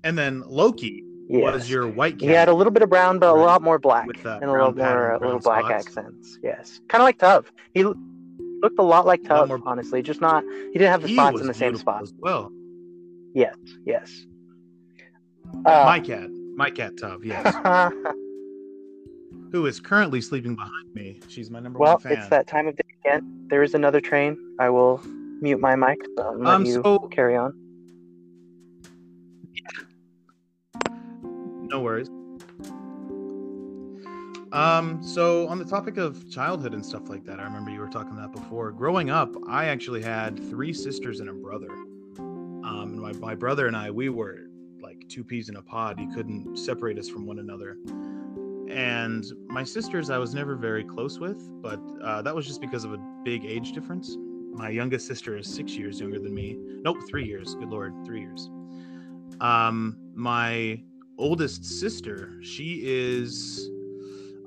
[0.03, 1.55] And then Loki Yes.
[1.55, 2.29] was your white cat.
[2.29, 4.51] He had a little bit of brown, but a lot more black, With, uh, and
[4.51, 5.87] a little more, uh, brown little black spots.
[5.87, 6.39] accents.
[6.43, 7.47] Yes, kind of like Tuv.
[7.73, 10.03] He looked a lot like A Tuv, more- honestly.
[10.03, 10.45] Just not.
[10.45, 12.03] He didn't have the He spots in the same spot.
[12.03, 12.53] as well.
[13.35, 13.55] Yes,
[13.87, 14.27] yes.
[15.65, 17.55] Uh, my cat, my cat Tub, yes,
[19.53, 21.21] who is currently sleeping behind me.
[21.29, 22.13] She's my number well, one fan.
[22.13, 23.47] it's that time of day again.
[23.49, 24.37] There is another train.
[24.59, 25.01] I will
[25.41, 27.55] mute my mic so Um, you so- carry on.
[31.75, 32.09] No worries.
[34.53, 37.89] Um, so on the topic of childhood and stuff like that, I remember you were
[37.89, 38.71] talking that before.
[38.71, 41.73] Growing up, I actually had three sisters and a brother.
[41.73, 45.99] Um, and my, my brother and I, we were like two peas in a pod.
[45.99, 47.77] You couldn't separate us from one another.
[48.71, 52.85] And my sisters, I was never very close with, but uh, that was just because
[52.85, 54.17] of a big age difference.
[54.53, 56.57] My youngest sister is six years younger than me.
[56.57, 57.57] Nope, three years.
[57.57, 58.49] Good lord, three years.
[59.41, 60.81] Um, my
[61.19, 63.71] oldest sister, she is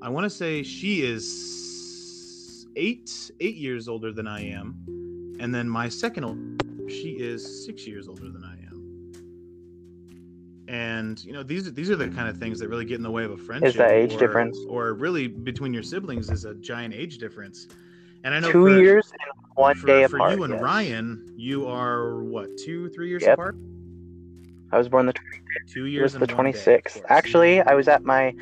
[0.01, 4.75] I want to say she is eight eight years older than I am,
[5.39, 6.37] and then my second old,
[6.89, 9.13] she is six years older than I am.
[10.67, 13.11] And you know these these are the kind of things that really get in the
[13.11, 13.69] way of a friendship.
[13.69, 14.57] Is the age or, difference.
[14.67, 17.67] or really between your siblings is a giant age difference.
[18.23, 20.31] And I know Two for, years and one for, day for apart.
[20.37, 20.61] you and yes.
[20.61, 23.33] Ryan, you are what two three years Yep.
[23.33, 23.55] apart?
[24.71, 25.13] I was born the
[25.67, 26.03] Two it years.
[26.03, 27.01] was the and one day, 26th.
[27.09, 28.33] Actually, I was at my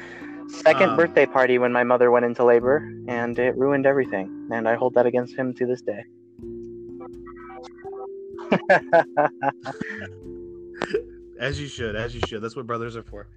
[0.48, 4.50] second Um, birthday party when my mother went into labor, and it ruined everything.
[4.52, 6.04] And I hold that against him to this day.
[11.40, 12.42] As you should, as you should.
[12.42, 13.28] That's what brothers are for.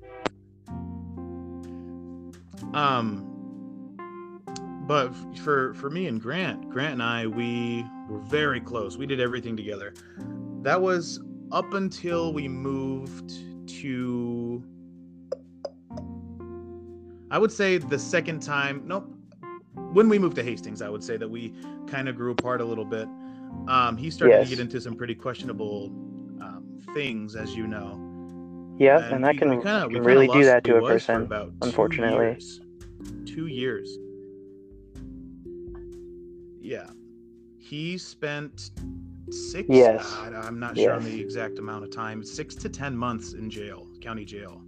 [2.74, 3.24] Um
[4.87, 8.96] but for for me and Grant, Grant and I, we were very close.
[8.96, 9.94] We did everything together.
[10.62, 11.20] That was
[11.52, 13.32] up until we moved
[13.80, 14.62] to
[17.30, 19.06] I would say the second time, nope.
[19.92, 21.52] When we moved to Hastings, I would say that we
[21.87, 23.06] kind of grew apart a little bit.
[23.68, 24.48] Um, he started Yes.
[24.48, 25.87] to get into some pretty questionable
[26.40, 28.04] um, things, as you know.
[28.78, 31.22] yeah, and that we- can, we kinda- can really do that to a person.
[31.22, 32.24] about two unfortunately.
[32.26, 32.61] years.
[33.26, 33.98] Two years.
[36.61, 36.88] Yeah,
[37.56, 38.70] he spent
[39.33, 39.69] six.
[39.69, 40.17] Yes.
[40.21, 42.25] I, I'm not sure on the exact amount of time.
[42.25, 44.62] Six to ten months in jail, county jail.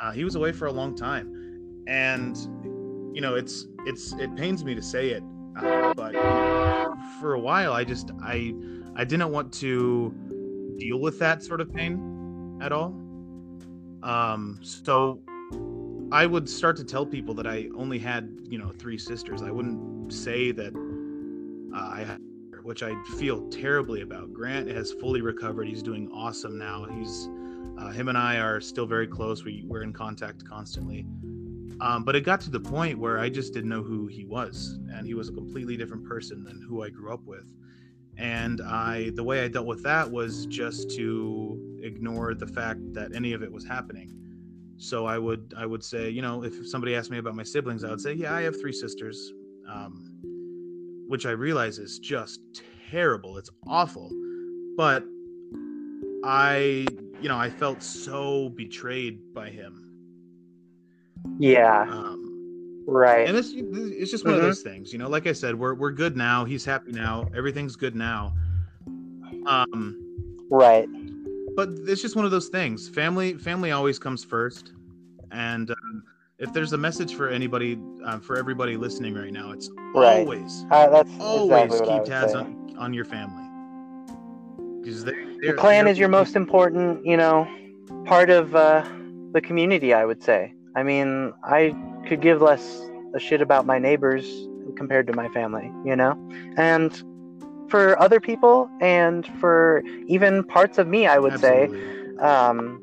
[0.00, 2.36] Uh, he was away for a long time, and
[3.14, 5.22] you know it's it's it pains me to say it,
[5.58, 8.54] uh, but you know, for a while I just I
[8.94, 10.14] I didn't want to
[10.78, 12.94] deal with that sort of pain at all.
[14.02, 15.22] Um, so
[16.12, 19.42] I would start to tell people that I only had you know three sisters.
[19.42, 20.74] I wouldn't say that
[21.74, 22.20] uh, I had,
[22.66, 24.32] which I feel terribly about.
[24.32, 25.68] Grant has fully recovered.
[25.68, 26.84] He's doing awesome now.
[26.84, 27.28] He's
[27.78, 29.44] uh, him and I are still very close.
[29.44, 31.06] We we're in contact constantly.
[31.80, 34.80] Um, but it got to the point where I just didn't know who he was,
[34.92, 37.46] and he was a completely different person than who I grew up with.
[38.18, 43.14] And I, the way I dealt with that was just to ignore the fact that
[43.14, 44.12] any of it was happening.
[44.78, 47.84] So I would, I would say, you know, if somebody asked me about my siblings,
[47.84, 49.32] I would say, yeah, I have three sisters,
[49.70, 50.05] um,
[51.08, 52.40] which I realize is just
[52.90, 53.38] terrible.
[53.38, 54.10] It's awful,
[54.76, 55.04] but
[56.24, 56.86] I,
[57.20, 59.82] you know, I felt so betrayed by him.
[61.38, 63.28] Yeah, Um, right.
[63.28, 64.44] and it's it's just one of Mhm.
[64.44, 65.08] those things, you know.
[65.08, 66.44] Like I said, we're we're good now.
[66.44, 67.28] He's happy now.
[67.34, 68.34] Everything's good now.
[69.46, 69.96] Um,
[70.50, 70.88] Right.
[71.56, 72.88] but it's just one of those things.
[72.88, 74.72] Family family always comes first,
[75.30, 76.02] and um,
[76.38, 80.20] if there's a message for anybody, uh, for everybody listening right now, it's Right.
[80.20, 82.38] always Uh, that's always exactly keep tabs say.
[82.40, 83.44] on on your family
[84.80, 87.48] because they The clan is your most important, you know,
[88.04, 88.84] part of uh,
[89.32, 89.94] the community.
[89.94, 90.52] I would say.
[90.74, 91.74] I mean, I
[92.06, 92.82] could give less
[93.14, 94.26] a shit about my neighbors
[94.76, 96.12] compared to my family, you know,
[96.58, 96.92] and
[97.70, 101.70] for other people and for even parts of me, I would say,
[102.20, 102.78] um,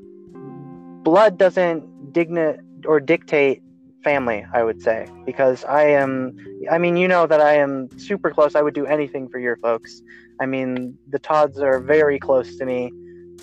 [1.04, 3.62] blood doesn't dignit or dictate
[4.04, 6.36] family i would say because i am
[6.72, 8.56] i mean you know that i am super close.
[8.56, 10.02] I would do anything for your folks.
[10.40, 12.92] I mean the todds are very close to me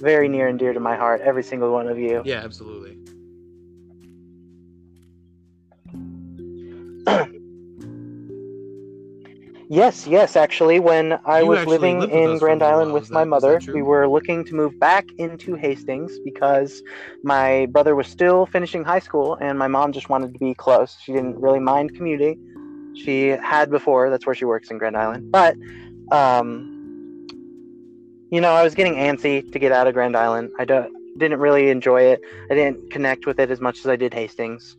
[0.01, 2.23] very near and dear to my heart every single one of you.
[2.25, 2.80] Yeah, absolutely.
[9.73, 13.05] Yes, yes, actually, when I You was living lived with us in Grand Island with
[13.05, 16.83] is my that- mother, we were looking to move back into Hastings because
[17.23, 20.97] my brother was still finishing high school and my mom just wanted to be close.
[21.01, 22.37] She didn't really mind commuting.
[22.97, 25.31] She had before, that's where she works in Grand Island.
[25.31, 25.55] But,
[26.11, 27.29] um,
[28.33, 30.51] you know, I was getting antsy to get out of Grand Island.
[30.59, 32.21] I don't, didn't really enjoy it.
[32.51, 34.77] I didn't connect with it as much as I did Hastings.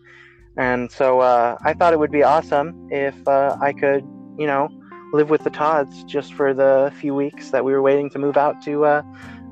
[0.57, 4.03] And so uh, I thought it would be awesome if uh, I could,
[4.37, 4.67] you know,
[5.13, 8.37] live with the Todds just for the few weeks that we were waiting to move
[8.37, 9.01] out to uh,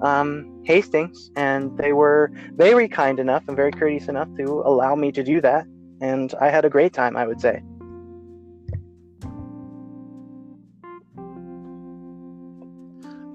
[0.02, 1.32] um, Hastings.
[1.36, 5.42] And they were very kind enough and very courteous enough to allow me to do
[5.42, 5.66] that.
[6.02, 7.62] And I had a great time, I would say.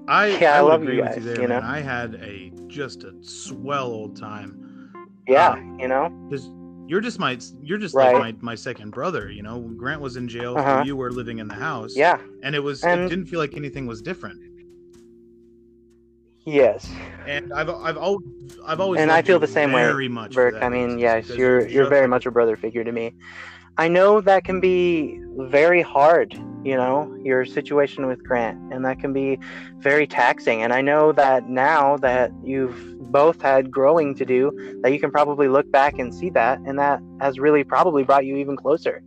[0.07, 1.61] I Yeah, I would love agree you with you guys, there, you man.
[1.61, 1.67] know?
[1.67, 4.91] I had a just a swell old time.
[5.27, 6.09] Yeah, Um, you know?
[6.29, 6.49] because
[6.87, 8.13] you're just my you're just Right.
[8.13, 10.83] like my, my second brother you know grant was in jail Uh-huh.
[10.85, 13.85] you were living in the house Yeah, and it was it didn't feel like anything
[13.87, 14.39] was different
[16.45, 16.91] yes.
[17.25, 18.25] and i've i've always
[18.67, 20.55] i've always And I feel the same way, very much Burke.
[20.61, 23.13] I mean, yes, because you're you're very much a brother figure to me.
[23.77, 26.33] I know that can be very hard,
[26.63, 29.37] you know, your situation with Grant, and that can be
[29.79, 30.61] very taxing.
[30.63, 34.51] And I know that now that you've both had growing to do
[34.81, 38.25] that you can probably look back and see that and that has really probably brought
[38.25, 39.01] you even closer.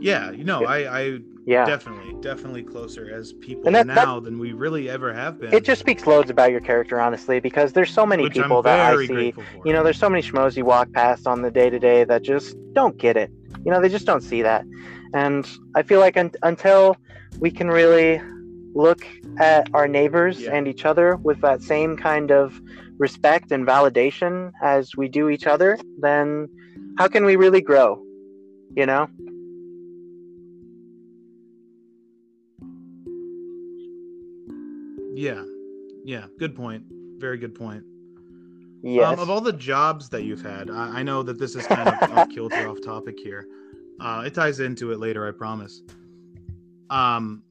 [0.00, 1.66] Yeah, you know, I, I yeah.
[1.66, 5.52] definitely, definitely closer as people that- now than we really ever have been.
[5.52, 8.62] it just speaks loads about your character honestly because there's so many which people I'm
[8.64, 9.34] that i see.
[9.66, 12.22] you know there's so many schmoes you walk past on the day to day that
[12.22, 13.30] just don't get it.
[13.64, 14.64] You know they just don't see that.
[15.14, 16.96] And i feel like un- until
[17.40, 18.20] we can really
[18.74, 19.06] look
[19.38, 20.54] at our neighbors Yeah.
[20.54, 22.60] and each other with that same kind of
[22.98, 26.48] respect and validation as we do each other then
[26.98, 28.02] how can we really grow
[28.74, 29.08] you know
[35.14, 35.42] yeah,
[36.04, 36.84] yeah, good point.
[37.18, 37.84] Very good point.
[38.82, 41.66] yes Um, of all the jobs that you've had, I, I know that this is
[41.66, 43.46] kind of off kilter, off topic here.
[44.00, 45.82] Uh, it ties into it later, I promise.
[46.92, 47.42] Um,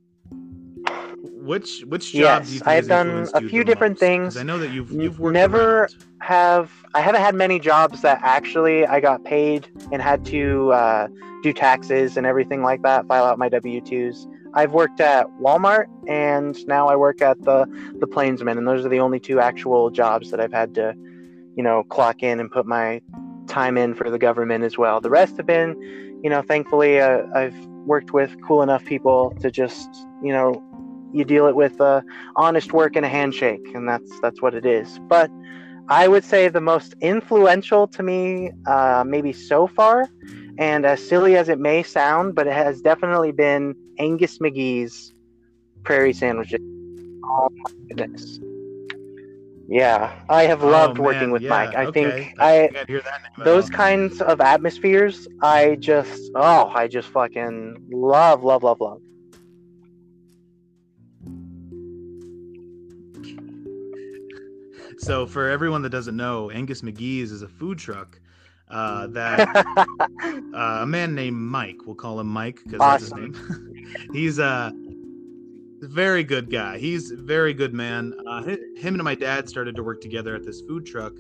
[1.24, 4.00] which which job do you Yes, think I've done a few different most?
[4.00, 4.38] things.
[4.38, 5.96] I know that you've you've worked never- around.
[6.22, 11.08] have I haven't had many jobs that actually I got paid and had to uh,
[11.42, 14.28] do taxes and everything like that, file out my W twos.
[14.54, 17.66] I've worked at Walmart and now I work at the
[18.00, 20.94] the Plainsman, and those are the only two actual jobs that I've had to,
[21.56, 23.02] you know, clock in and put my
[23.48, 25.02] time in for the government as well.
[25.02, 25.76] The rest have been,
[26.24, 29.90] you know, thankfully uh, I've worked with cool enough people to just,
[30.24, 30.62] you know,
[31.14, 32.02] you deal it with uh,
[32.36, 35.00] honest work and a handshake, and that's that's what it is.
[35.10, 35.30] But
[35.90, 40.08] I would say the most influential to me, uh, maybe so far,
[40.58, 45.14] and as silly as it may sound, but it has definitely been Angus McGee's
[45.84, 46.60] prairie sandwiches.
[47.26, 48.40] Oh my goodness.
[49.72, 51.74] Yeah, I have loved Oh, working man, with yeah, Mike.
[51.76, 52.26] I okay.
[52.26, 57.08] think I, I I'd hear that those kinds of atmospheres, I just oh, I just
[57.08, 59.02] fucking love, love, love, love.
[64.98, 68.20] So for everyone that doesn't know, Angus McGee's is a food truck
[68.70, 69.48] uh, that
[70.54, 73.34] uh, a man named Mike, we'll call him Mike because that's his name.
[74.14, 74.74] He's a
[75.88, 76.78] very good guy.
[76.78, 78.14] He's a very good man.
[78.28, 81.14] Uh, him and my dad started to work together at this food truck,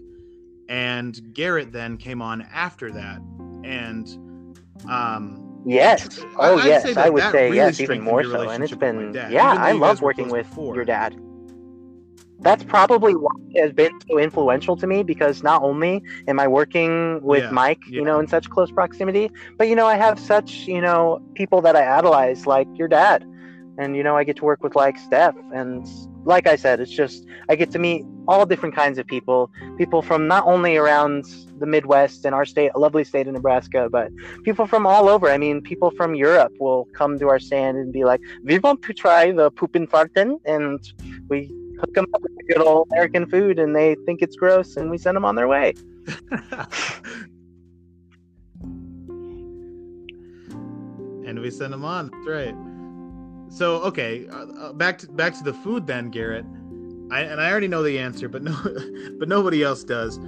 [0.70, 3.22] and Garrett then came on after that,
[3.64, 4.08] and
[4.90, 6.20] um, Yes.
[6.38, 6.98] Oh, I'd yes.
[6.98, 8.50] I would say really yes, even more so.
[8.50, 10.76] And it's been, yeah, I love working with before.
[10.76, 11.16] your dad.
[12.40, 16.48] That's probably why it has been so influential to me because not only am I
[16.48, 18.00] working with Yeah, Mike, yeah.
[18.00, 21.62] you know, in such close proximity, but you know, I have such, you know, people
[21.62, 23.24] that I idolize like your dad.
[23.78, 25.88] And you know, I get to work with like Steph and
[26.24, 30.02] like I said, it's just I get to meet all different kinds of people, people
[30.02, 31.26] from not only around
[31.58, 34.10] the Midwest and our state, a lovely state of Nebraska, but
[34.44, 35.30] people from all over.
[35.30, 38.84] I mean, people from Europe will come to our stand and be like, "We want
[38.84, 40.80] to try the poopin' farten," and
[41.30, 44.92] we hook them up with good old American food, and they think it's gross, and
[44.92, 45.74] we send them on their way.
[51.26, 52.12] and we send them on.
[52.12, 52.71] That's right.
[53.52, 56.46] So okay, uh, uh, back to back to the food then, Garrett.
[57.12, 58.58] I, and I already know the answer, but no,
[59.20, 60.20] but nobody else does.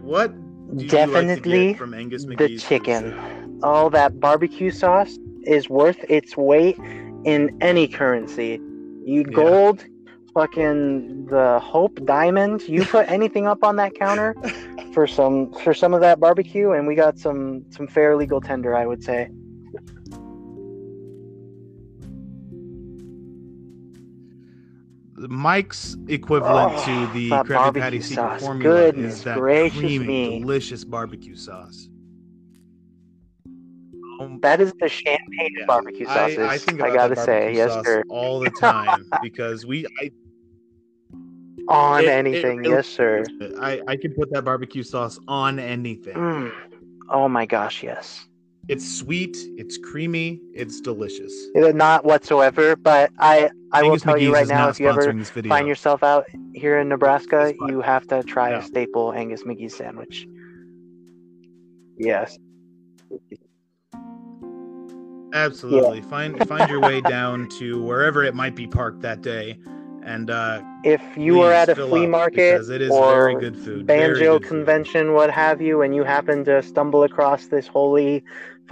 [0.00, 0.34] What
[0.76, 3.02] do like Definitely get from Angus the McGee's food chicken.
[3.02, 3.30] truck?
[3.62, 6.78] Oh, that barbecue sauce is worth its weight
[7.24, 8.60] in any currency.
[9.04, 9.32] You Yeah.
[9.34, 9.84] gold,
[10.32, 12.66] fucking the Hope Diamond.
[12.68, 14.34] You put anything up on that counter
[14.92, 18.74] for some for some of that barbecue, and we got some some fair legal tender,
[18.74, 19.28] I would say.
[25.28, 28.40] Mike's equivalent Oh, to the Krabby Patty secret sauce.
[28.42, 30.40] formula Goodness is that creamy, me.
[30.40, 31.88] delicious barbecue sauce.
[34.20, 35.66] Um, That is the champagne Yeah.
[35.66, 36.36] barbecue I.
[36.54, 38.02] I think I gotta say, yes, sauce sir.
[38.08, 40.10] all the time because we I,
[41.68, 43.24] On It- it anything, really yes, sir.
[43.58, 46.14] I I can put that barbecue sauce on anything.
[46.14, 46.52] Mm.
[47.10, 48.26] Oh my gosh, yes.
[48.66, 51.32] It's sweet, it's creamy, it's delicious.
[51.54, 55.18] Not whatsoever, but I I will Angus tell you right now, if you ever sponsoring
[55.18, 55.50] this video.
[55.50, 58.58] find yourself out here in Nebraska, you have to try Yeah.
[58.60, 60.26] a staple Angus McGee sandwich.
[61.98, 62.38] Yes.
[65.34, 66.00] Absolutely.
[66.02, 69.58] Find find your way down to wherever it might be parked that day,
[70.04, 73.56] and uh, If you are at a flea market because it is or very good
[73.58, 73.86] food.
[73.86, 74.48] banjo good food.
[74.48, 78.22] convention, what have you, and you happen to stumble across this holy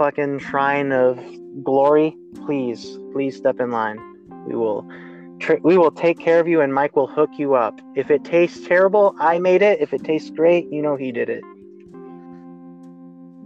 [0.03, 1.17] fucking shrine of
[1.63, 2.13] glory,
[2.45, 3.97] please, please step in line.
[4.45, 4.85] We will,
[5.39, 7.79] tr- we will take care of you, and Mike will hook you up.
[7.95, 9.79] If it tastes terrible, I made it.
[9.79, 11.41] If it tastes great, you know he did it.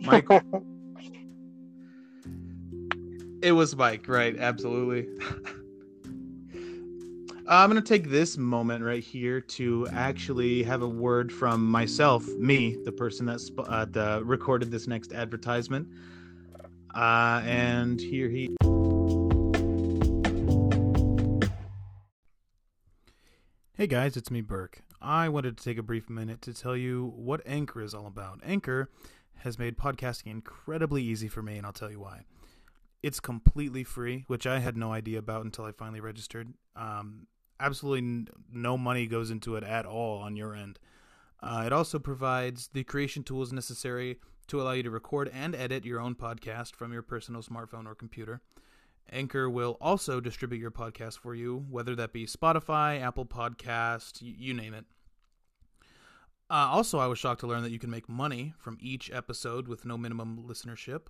[0.04, 0.26] Mike.
[3.44, 4.36] it was Mike, right?
[4.36, 5.08] Absolutely.
[7.48, 12.28] I'm going to take this moment right here to actually have a word from myself,
[12.28, 15.88] me, the person that sp- uh, the, recorded this next advertisement.
[16.98, 18.56] Uh, and here he.
[23.74, 24.82] Hey guys, it's me, Burke.
[25.00, 28.40] I wanted to take a brief minute to tell you what Anchor is all about.
[28.44, 28.90] Anchor
[29.36, 32.22] has made podcasting incredibly easy for me, and I'll tell you why.
[33.04, 36.52] It's completely free, which I had no idea about until I finally registered.
[36.76, 37.28] Um,
[37.60, 40.80] absolutely no money goes into it at all on your end.
[41.44, 44.18] Uh, it also provides the creation tools necessary
[44.48, 47.96] to allow you to record and edit your own podcast from your personal smartphone or
[47.96, 48.42] computer.
[49.12, 54.34] Anchor will also distribute your podcast for you, whether that be Spotify, Apple Podcast, you,
[54.38, 54.86] you name it.
[56.50, 59.68] Uh, also, I was shocked to learn that you can make money from each episode
[59.68, 61.08] with no minimum listenership,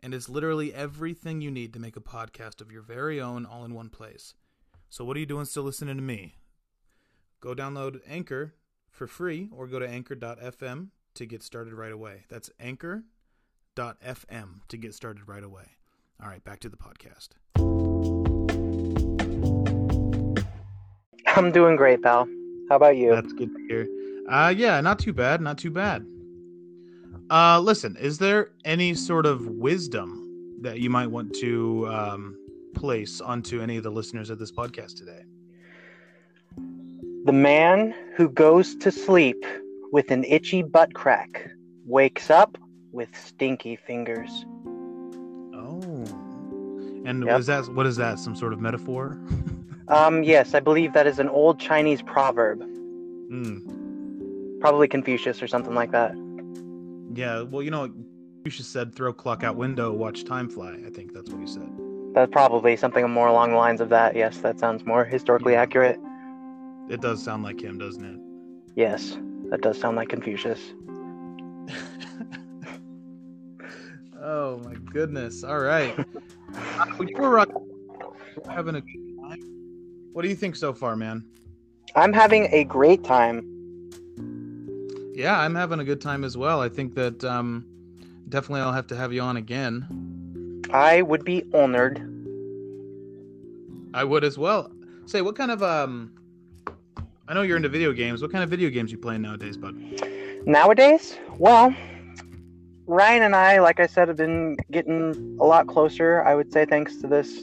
[0.00, 3.64] and it's literally everything you need to make a podcast of your very own all
[3.64, 4.34] in one place.
[4.88, 6.36] So what are you doing still listening to me?
[7.40, 8.54] Go download Anchor
[8.90, 12.24] for free or go to anchor.fm to get started right away.
[12.28, 15.64] That's anchor.fm to get started right away.
[16.22, 17.30] All right, back to the podcast.
[21.36, 22.28] I'm doing great, pal.
[22.68, 23.14] How about you?
[23.14, 23.86] That's good to hear.
[24.28, 26.06] Uh yeah, not too bad, not too bad.
[27.30, 30.22] Uh listen, is there any sort of wisdom
[30.62, 32.36] that you might want to um
[32.74, 35.22] place onto any of the listeners of this podcast today?
[37.26, 39.44] The man who goes to sleep
[39.96, 41.48] with an itchy butt crack
[41.86, 42.58] wakes up
[42.92, 44.44] with stinky fingers.
[45.54, 46.04] Oh.
[47.06, 47.36] And Yep.
[47.38, 48.18] was that what is that?
[48.18, 49.18] Some sort of metaphor?
[49.88, 52.58] Um, yes, I believe that is an old Chinese proverb,
[53.30, 54.58] Hmm.
[54.60, 56.12] probably Confucius or something like that.
[57.14, 57.88] Yeah, well, you know,
[58.48, 60.76] should said throw clock out window, watch time fly.
[60.84, 61.70] I think that's what he said.
[62.14, 64.16] That's probably something more along the lines of that.
[64.16, 65.62] Yes, that sounds more historically Yeah.
[65.62, 66.00] accurate.
[66.88, 68.18] It does sound like him, doesn't it?
[68.74, 69.16] Yes,
[69.50, 70.60] that does sound like Confucius.
[74.22, 75.44] oh my goodness!
[75.44, 75.96] All right,
[77.00, 77.46] you were uh,
[78.48, 79.40] having a good time.
[80.12, 81.24] What do you think so far, man?
[81.94, 83.52] I'm having a great time.
[85.14, 86.60] Yeah, I'm having a good time as well.
[86.60, 87.64] I think that um,
[88.28, 90.62] definitely I'll have to have you on again.
[90.72, 91.98] I would be honored.
[93.94, 94.70] I would as well.
[95.06, 96.12] Say, what kind of um?
[97.28, 98.22] I know you're into video games.
[98.22, 99.74] What kind of video games you playing nowadays, bud?
[100.46, 101.74] Nowadays, well,
[102.86, 106.64] Ryan and I, like I said, have been getting a lot closer, I would say,
[106.66, 107.42] thanks to this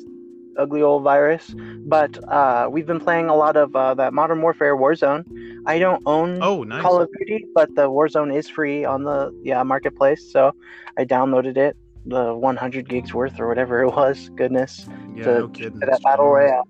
[0.57, 1.53] ugly old virus.
[1.85, 5.25] But uh, we've been playing a lot of uh, that Modern Warfare Warzone.
[5.65, 6.81] I don't own Oh, nice.
[6.81, 10.53] Call of Duty, but the Warzone is free on the yeah marketplace, so
[10.97, 11.75] I downloaded it,
[12.05, 14.29] the 100 gigs worth or whatever it was.
[14.35, 15.79] Goodness, yeah, to- no kidding.
[15.79, 16.67] that battle royale.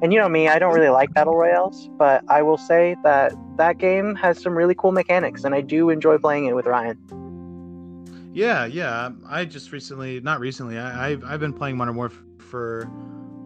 [0.00, 3.32] And you know me, I don't really like battle royales, but I will say that
[3.56, 6.96] that game has some really cool mechanics, and I do enjoy playing it with Ryan.
[8.32, 9.10] Yeah, yeah.
[9.28, 12.82] I just recently, not recently, I, I've I've been playing Modern Warfare for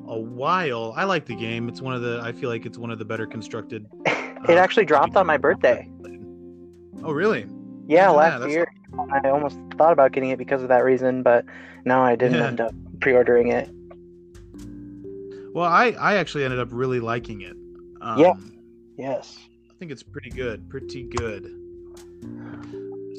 [0.07, 0.93] a while.
[0.95, 1.69] I like the game.
[1.69, 2.21] It's one of the.
[2.23, 3.87] I feel like it's one of the better constructed.
[4.49, 5.89] It uh, actually dropped on my birthday.
[7.05, 7.47] Oh, really?
[7.87, 8.67] Yeah, last year.
[9.13, 11.45] I almost thought about getting it because of that reason, but
[11.85, 12.47] no, I didn't Yeah.
[12.49, 13.71] end up pre-ordering it.
[15.55, 17.57] Well, I I actually ended up really liking it.
[18.01, 18.33] Um, Yeah.
[18.97, 19.39] Yes.
[19.71, 20.69] I think it's pretty good.
[20.69, 21.59] Pretty good.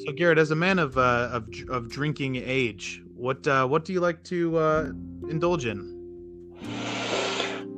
[0.06, 3.92] So, Garrett, as a man of uh, of of drinking age, what uh, what do
[3.92, 4.84] you like to uh,
[5.28, 5.92] indulge in?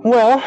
[0.04, 0.42] Well,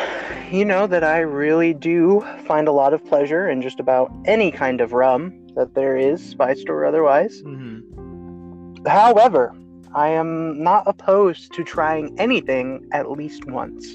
[0.51, 4.51] you know that I really do find a lot of pleasure in just about any
[4.51, 7.41] kind of rum that there is, spiced or otherwise.
[7.41, 8.86] Mm-hmm.
[8.88, 9.53] However,
[9.93, 13.87] I am not opposed to trying anything at least once.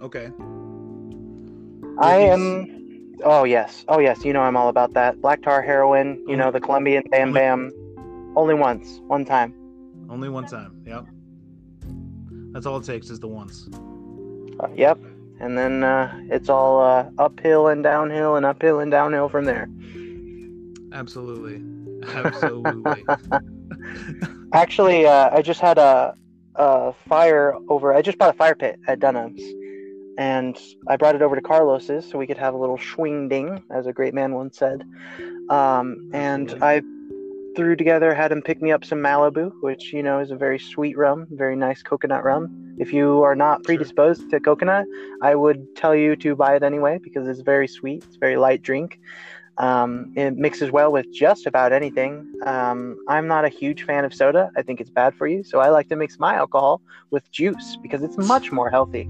[0.00, 0.30] Okay.
[1.98, 3.14] I am.
[3.22, 4.24] Oh yes, oh yes.
[4.24, 5.20] You know I'm all about that.
[5.20, 6.22] Black tar heroin.
[6.26, 7.72] You know the Colombian Bam Only- Bam.
[8.36, 9.54] Only once, one time.
[10.10, 10.82] Only one time.
[10.86, 11.06] Yep.
[12.52, 13.68] That's all it takes is the once.
[14.58, 14.98] Uh, yep.
[15.40, 19.68] And then uh, it's all uh, uphill and downhill and uphill and downhill from there.
[20.92, 21.62] Absolutely.
[22.08, 23.04] Absolutely.
[24.54, 26.14] Actually, uh, I just had a,
[26.54, 27.92] a fire over.
[27.92, 29.42] I just bought a fire pit at Dunham's,
[30.16, 33.64] and I brought it over to Carlos's so we could have a little swing ding,
[33.72, 34.84] as a great man once said.
[35.50, 36.82] Um, and I
[37.56, 40.60] threw together, had him pick me up some Malibu, which you know is a very
[40.60, 42.76] sweet rum, very nice coconut rum.
[42.78, 43.64] If you are not Sure.
[43.76, 44.86] predisposed to coconut,
[45.20, 48.04] I would tell you to buy it anyway because it's very sweet.
[48.04, 49.00] It's a very light drink.
[49.58, 52.26] Um, it mixes well with just about anything.
[52.44, 54.50] Um, I'm not a huge fan of soda.
[54.56, 55.44] I think it's bad for you.
[55.44, 56.80] So I like to mix my alcohol
[57.10, 59.08] with juice because it's much more healthy.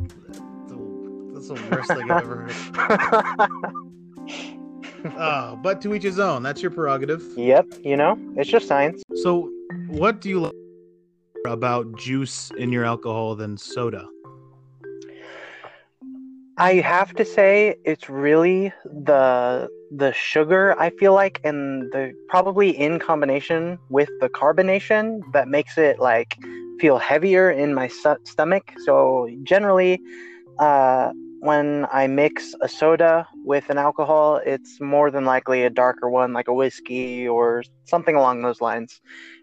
[1.32, 3.50] That's the worst thing I've ever heard.
[5.18, 6.42] Oh, but to each his own.
[6.42, 7.22] That's your prerogative.
[7.36, 9.02] yep, you know, it's just science.
[9.22, 9.50] So,
[9.88, 10.52] what do you like
[11.46, 14.08] about juice in your alcohol than soda?
[16.56, 22.70] I have to say it's really the the sugar I feel like and the probably
[22.70, 26.36] in combination with the carbonation that makes it like
[26.80, 28.64] feel heavier in my stu- stomach.
[28.84, 30.00] So generally
[30.58, 36.08] uh when I mix a soda with an alcohol, it's more than likely a darker
[36.08, 39.00] one like a whiskey or something along those lines.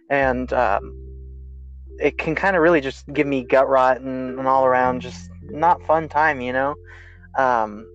[0.10, 0.94] And um
[2.00, 5.30] it can kind of really just give me gut rot and, and all around just
[5.44, 6.76] not fun time, you know.
[7.38, 7.86] Um,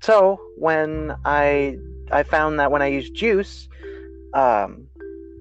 [0.00, 1.78] so when I
[2.10, 3.68] I found that when I use juice,
[4.34, 4.86] um,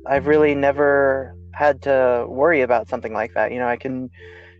[0.05, 3.51] I've really never had to worry about something like that.
[3.51, 4.09] You know, I can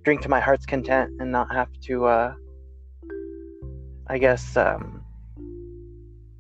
[0.04, 2.34] drink to my heart's content and not have to, uh,
[4.08, 5.04] I guess, um,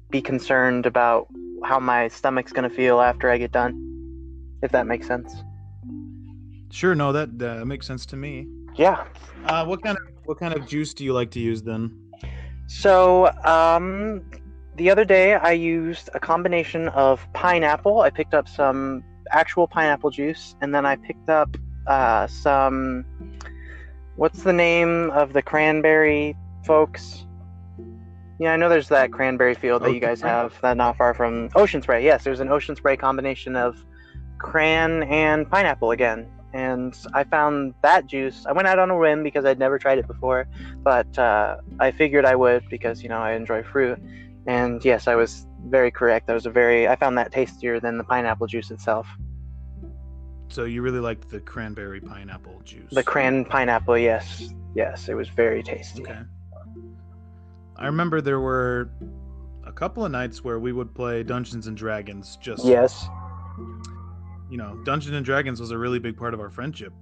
[0.10, 1.28] be concerned about
[1.64, 3.86] how my stomach's gonna feel after I get done.
[4.62, 5.34] If that makes sense.
[6.72, 8.47] Sure, no, that uh, makes sense to me.
[8.76, 9.05] Yeah.
[9.45, 12.09] Uh, what kind of what kind of juice do you like to use then?
[12.70, 14.22] So, um,
[14.76, 18.01] the other day I used a combination of pineapple.
[18.01, 21.57] I picked up some actual pineapple juice, and then I picked up
[21.88, 23.05] uh, some.
[24.17, 27.26] What's the name of the cranberry folks?
[28.39, 30.30] Yeah, I know there's that cranberry field that you guys Spray?
[30.30, 32.03] have that not far from Ocean Spray.
[32.05, 33.84] Yes, there's an Ocean Spray combination of
[34.38, 36.28] cran and pineapple again.
[36.54, 38.45] And I found that juice.
[38.47, 40.47] I went out on a whim because I'd never tried it before,
[40.84, 44.00] but uh, I figured I would because you know I enjoy fruit.
[44.47, 46.28] And yes, I was very correct.
[46.28, 46.88] That was a very.
[46.88, 49.08] I found that tastier than the pineapple juice itself.
[50.50, 52.91] So you really like the cranberry pineapple juice?
[52.91, 56.02] The cran pineapple, yes, yes, it was very tasty.
[56.02, 56.20] Okay.
[57.76, 58.89] I remember there were
[59.64, 62.38] a couple of nights where we would play Dungeons and Dragons.
[62.41, 63.08] Just Yes,
[64.50, 66.93] you know, Dungeons and Dragons was a really big part of our friendship.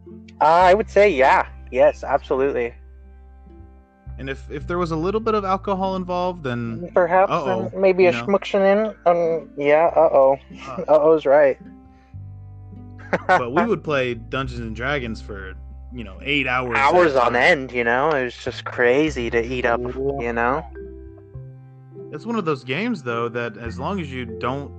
[0.42, 2.74] uh, I would say yeah, yes, absolutely.
[4.20, 7.82] And if if there was a little bit of alcohol involved, then Perhaps Uh-oh, um,
[7.82, 8.26] maybe a know.
[8.26, 8.96] schmuction in.
[9.06, 10.38] Um, yeah, uh oh,
[10.68, 11.58] uh, uh oh's right.
[13.28, 15.54] but we would play Dungeons and Dragons for
[15.94, 16.76] you know eight hours.
[16.78, 17.36] hours on time.
[17.36, 17.72] end.
[17.72, 19.80] You know, it was just crazy to eat up.
[19.82, 20.66] You know.
[22.12, 24.72] It's one of those games though that as long as you don't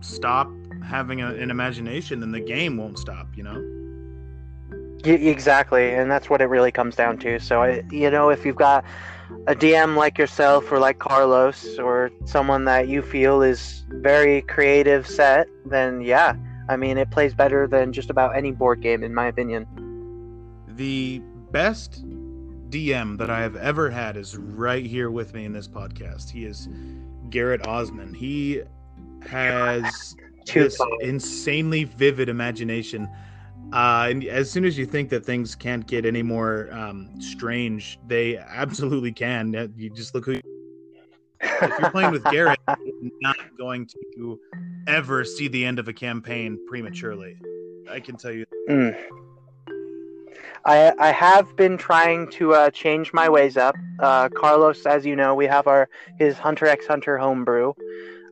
[0.00, 0.48] stop
[0.86, 3.28] having a, an imagination, then the game won't stop.
[3.36, 3.86] You know.
[5.04, 7.38] Exactly, and that's what it really comes down to.
[7.38, 8.84] So, I, you know, if you've got
[9.46, 15.06] a DM like yourself or like Carlos or someone that you feel is very creative
[15.06, 16.34] set, then yeah,
[16.68, 19.66] I mean, it plays better than just about any board game, in my opinion.
[20.68, 21.20] The
[21.52, 22.04] best
[22.70, 26.30] DM that I have ever had is right here with me in this podcast.
[26.30, 26.68] He is
[27.30, 28.12] Garrett Osman.
[28.12, 28.62] He
[29.28, 30.16] has
[30.46, 33.08] this insanely vivid imagination.
[33.72, 37.98] Uh, and as soon as you think that things can't get any more um, strange,
[38.06, 39.72] they absolutely can.
[39.76, 40.40] You just look who.
[41.40, 44.40] If you're playing with Garrett, you're not going to
[44.86, 47.36] ever see the end of a campaign prematurely.
[47.90, 48.46] I can tell you.
[48.68, 48.96] Mm.
[50.64, 53.76] I I have been trying to uh, change my ways up.
[54.00, 55.88] Uh, Carlos, as you know, we have our
[56.18, 57.74] his Hunter x Hunter homebrew.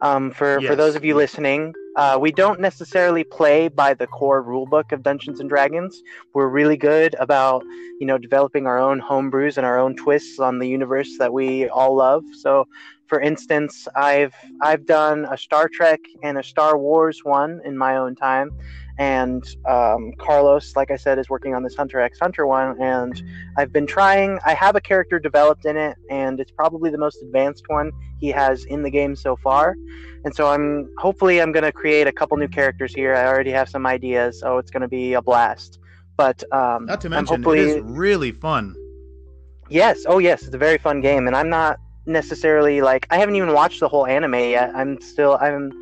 [0.01, 4.43] Um, for for those of you listening, uh, we don't necessarily play by the core
[4.43, 6.03] rulebook of Dungeons and Dragons.
[6.33, 7.65] We're really good about
[8.01, 11.69] you know developing our own homebrews and our own twists on the universe that we
[11.69, 12.25] all love.
[12.41, 12.67] So,
[13.07, 17.97] for instance, I've I've done a Star Trek and a Star Wars one in my
[17.97, 18.51] own time
[18.99, 23.23] and um, Carlos, like I said, is working on this Hunter x Hunter one, and
[23.57, 24.39] I've been trying.
[24.45, 27.91] I have a character developed in it, and it's probably the most advanced one
[28.21, 29.75] he has in the game so far.
[30.25, 33.15] And so I'm hopefully I'm going to create a couple new characters here.
[33.15, 35.81] I already have some ideas, so it's going to be a blast.
[36.17, 38.77] But um, Not to I'm mention, hopefully it is really fun.
[39.69, 40.05] Yes.
[40.07, 40.43] Oh, yes.
[40.45, 43.89] It's a very fun game, and I'm not necessarily like I haven't even watched the
[43.89, 44.71] whole anime yet.
[44.75, 45.73] I'm still I'm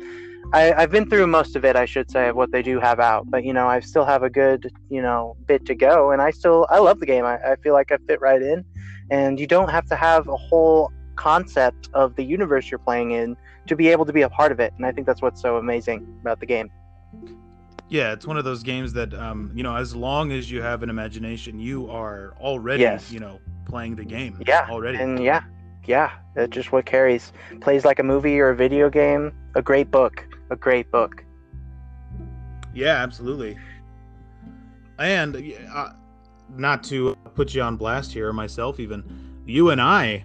[0.51, 2.99] I, I've been through most of it, I should say, of what they do have
[2.99, 3.29] out.
[3.29, 6.31] But you know, I still have a good you know bit to go, and I
[6.31, 7.25] still I love the game.
[7.25, 8.65] I, I feel like I fit right in,
[9.09, 13.37] and you don't have to have a whole concept of the universe you're playing in
[13.67, 14.73] to be able to be a part of it.
[14.77, 16.69] And I think that's what's so amazing about the game.
[17.89, 20.81] Yeah, it's one of those games that, um, you know, as long as you have
[20.81, 23.11] an imagination, you are already, Yes.
[23.11, 24.41] you know, playing the game.
[24.47, 24.97] Yeah, already.
[24.97, 25.41] And yeah,
[25.85, 27.31] yeah, that's just what carries.
[27.61, 29.31] Plays like a movie or a video game.
[29.53, 30.25] A great book.
[30.53, 31.25] A great book.
[32.75, 33.57] Yeah, absolutely.
[34.99, 35.93] And uh,
[36.55, 39.03] not to put you on blast here, or myself even,
[39.47, 40.23] you and I,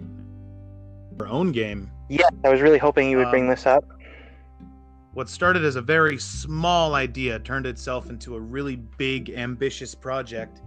[1.19, 1.89] our own game.
[2.09, 3.83] Yeah, I was really hoping you would bring Um, this up.
[5.13, 10.61] What started as a very small idea turned itself into a really big, ambitious project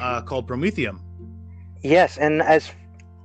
[0.00, 1.00] uh, called Prometheum.
[1.84, 2.72] Yes, and as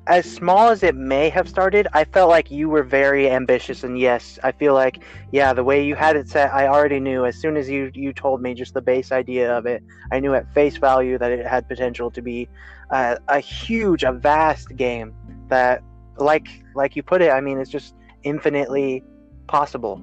[0.08, 3.84] as small as it may have started, I felt like you were very ambitious.
[3.84, 7.26] And yes, I feel like yeah, the way you had it set, I already knew
[7.26, 10.34] as soon as you you told me just the base idea of it, I knew
[10.34, 12.50] at face value that it had potential to be
[12.92, 15.14] uh, a huge, a vast game
[15.50, 15.84] that,
[16.18, 19.04] like like you put it, I mean, it's just infinitely
[19.48, 20.02] possible.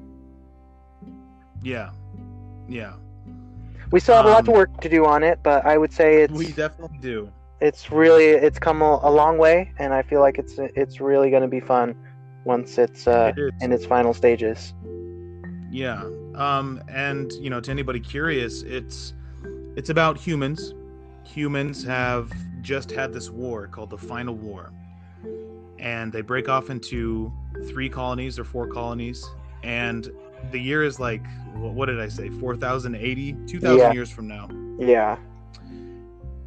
[1.62, 1.90] Yeah,
[2.68, 2.94] yeah,
[3.90, 5.92] We still have a lot Um, of work to do on it, but I would
[5.92, 7.30] say it's we definitely do.
[7.64, 11.30] It's really it's come a, a long way, and I feel like it's it's really
[11.30, 11.96] going to be fun
[12.44, 14.74] once it's uh, It in its final stages.
[15.70, 16.02] Yeah.
[16.34, 19.14] Um, and you know, to anybody curious, it's
[19.76, 20.74] it's about humans.
[21.24, 24.70] Humans have just had this war called the Final War,
[25.78, 27.32] and they break off into
[27.68, 29.24] three colonies or four colonies,
[29.62, 30.10] and
[30.52, 32.28] the year is like what did I say?
[32.28, 33.92] 4080, 2000 Yeah.
[33.92, 34.48] years from now.
[34.78, 35.16] Yeah,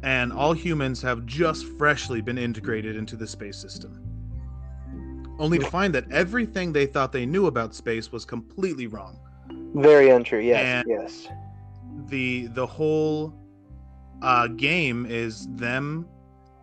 [0.02, 4.04] And all humans have just freshly been integrated into the space system.
[5.38, 9.18] Only to find that everything they thought they knew about space was completely wrong.
[9.74, 10.40] very untrue.
[10.40, 11.28] Yes, And- yes,
[12.06, 13.34] the the whole
[14.22, 16.06] uh, game is them,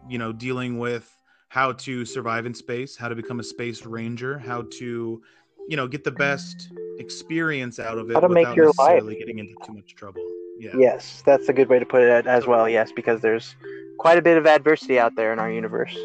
[0.10, 1.10] you know, dealing with
[1.50, 5.22] how to survive in space, how to become a space ranger, how to,
[5.70, 6.70] you know, get the best
[7.00, 9.20] experience out of it How to make without your necessarily life.
[9.20, 10.26] getting into too much trouble.
[10.60, 10.72] Yeah.
[10.78, 11.22] yes.
[11.26, 12.68] That's a good way to put it as well.
[12.70, 13.56] Yes, because there's
[14.00, 15.96] quite a bit of adversity out there in our universe.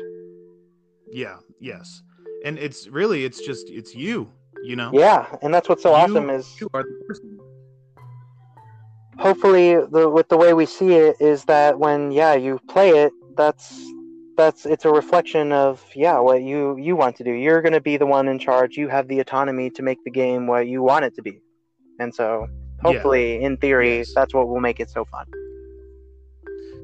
[1.11, 1.37] Yeah.
[1.61, 2.03] Yes.
[2.45, 4.31] And it's really it's just it's you.
[4.63, 4.91] You know.
[4.93, 7.39] Yeah, and that's what's so You- awesome is You are the person.
[9.19, 13.13] hopefully the with the way we see it is that when yeah you play it
[13.37, 13.79] that's
[14.37, 17.81] that's it's a reflection of yeah what you you want to do you're going to
[17.81, 20.83] be the one in charge you have the autonomy to make the game what you
[20.83, 21.41] want it to be
[21.99, 22.47] and so
[22.83, 24.13] hopefully in theory Yes.
[24.15, 25.27] that's what will make it so fun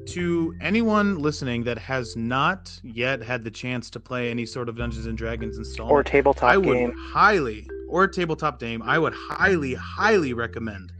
[0.07, 4.77] to anyone listening that has not yet had the chance to play any sort of
[4.77, 9.13] Dungeons and Dragons installment, or tabletop I would game highly, or tabletop game, I would
[9.13, 10.93] highly, highly recommend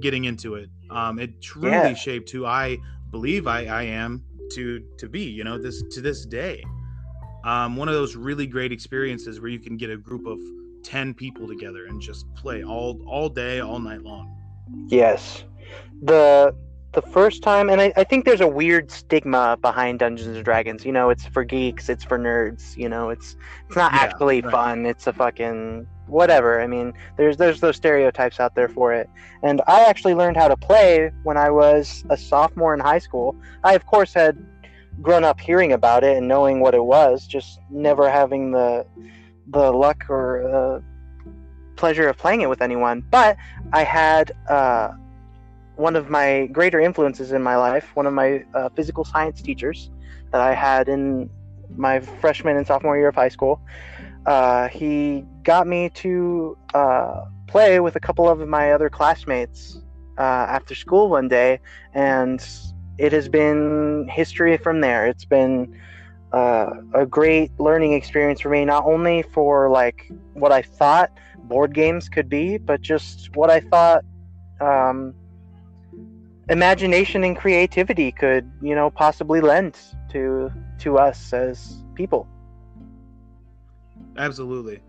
[0.00, 0.70] getting into it.
[0.90, 1.94] Um, it truly Yeah.
[1.94, 2.78] shaped who I
[3.10, 5.24] believe I, I am to to be.
[5.24, 6.64] You know, this to this day.
[7.44, 10.38] Um, one of those really great experiences where you can get a group of
[10.82, 14.34] ten people together and just play all all day, all night long.
[14.88, 15.44] Yes.
[16.02, 16.54] The
[16.92, 20.84] the first time and I, I think there's a weird stigma behind dungeons and dragons
[20.84, 23.36] you know it's for geeks it's for nerds you know it's
[23.66, 24.52] it's not Yeah, actually right.
[24.52, 29.10] fun it's a fucking whatever i mean there's there's those stereotypes out there for it.
[29.42, 33.34] And i actually learned how to play when i was a sophomore in high school.
[33.64, 34.38] I of course had
[35.02, 38.86] grown up hearing about it and knowing what it was just never having the
[39.48, 40.80] the luck or uh,
[41.76, 43.36] pleasure of playing it with anyone but
[43.72, 44.90] i had uh,
[45.76, 49.90] one of my greater influences in my life, one of my uh, physical science teachers
[50.30, 51.30] that I had in
[51.76, 53.60] my freshman and sophomore year of high school.
[54.26, 59.80] Uh, he got me to uh, play with a couple of my other classmates
[60.16, 61.58] uh, after school one day,
[61.92, 62.46] and
[62.98, 65.06] it has been history from there.
[65.06, 65.78] It's been
[66.32, 71.10] uh, a great learning experience for me, not only for like what I thought
[71.48, 74.04] board games could be, but just what I thought.
[74.60, 75.14] Um,
[76.50, 79.78] imagination and creativity could you know possibly lend
[80.10, 82.28] to to us as people
[84.16, 84.80] Absolutely.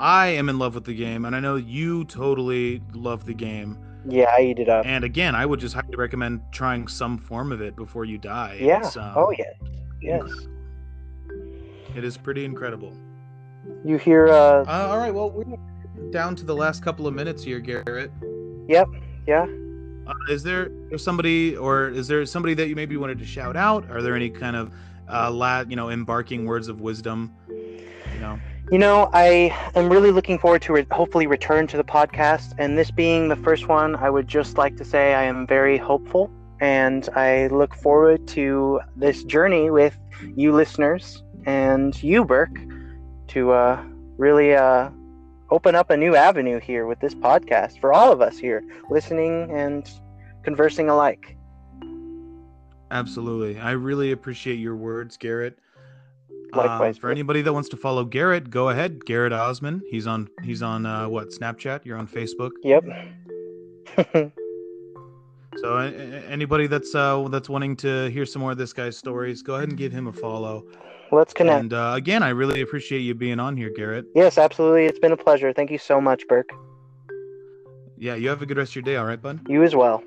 [0.00, 3.76] I am in love with the game, and I know you totally love the game.
[4.08, 7.52] yeah i eat it up And again, I would just highly recommend trying some form
[7.52, 8.58] of it before you die.
[8.60, 9.52] yeah um, oh yeah
[10.00, 10.28] yes
[11.94, 12.92] It is pretty incredible.
[13.84, 15.44] you hear uh Uh, all right, well, we're
[16.10, 18.10] down to the last couple of minutes here, Garrett.
[18.68, 18.88] Yep.
[19.26, 19.46] Yeah
[20.06, 23.88] Uh, is there somebody, or is there somebody that you maybe wanted to shout out?
[23.90, 24.72] Are there any kind of,
[25.08, 27.32] uh, la- you know, embarking words of wisdom?
[27.48, 28.38] You know,
[28.70, 32.54] You know, I am really looking forward to re- hopefully return to the podcast.
[32.58, 35.76] And this being the first one, I would just like to say I am very
[35.78, 36.30] hopeful
[36.60, 39.96] and I look forward to this journey with
[40.36, 42.56] you listeners and you, Burke,
[43.28, 43.82] to uh,
[44.16, 44.90] really uh,
[45.52, 49.50] open up a new avenue here with this podcast for all of us here, listening
[49.50, 49.88] and
[50.42, 51.36] conversing alike.
[52.90, 53.58] absolutely.
[53.60, 55.58] I really appreciate your words, Garrett.
[56.54, 59.04] Likewise, Uh, for anybody that wants to follow Garrett, go ahead.
[59.06, 59.80] Garrett Osman.
[59.90, 60.28] He's on.
[60.42, 61.28] He's on uh, what?
[61.28, 61.84] Snapchat.
[61.84, 62.50] You're on Facebook.
[62.62, 62.84] Yep.
[65.58, 69.56] So anybody that's uh, that's wanting to hear some more of this guy's stories, go
[69.56, 70.64] ahead and give him a follow.
[71.12, 71.60] Let's connect.
[71.60, 74.06] And uh, again, I really appreciate you being on here, Garrett.
[74.14, 74.86] Yes, absolutely.
[74.86, 75.52] It's been a pleasure.
[75.52, 76.48] Thank you so much, Burke.
[77.98, 79.40] Yeah, you have a good rest of your day, all right, bud?
[79.46, 80.02] You as well.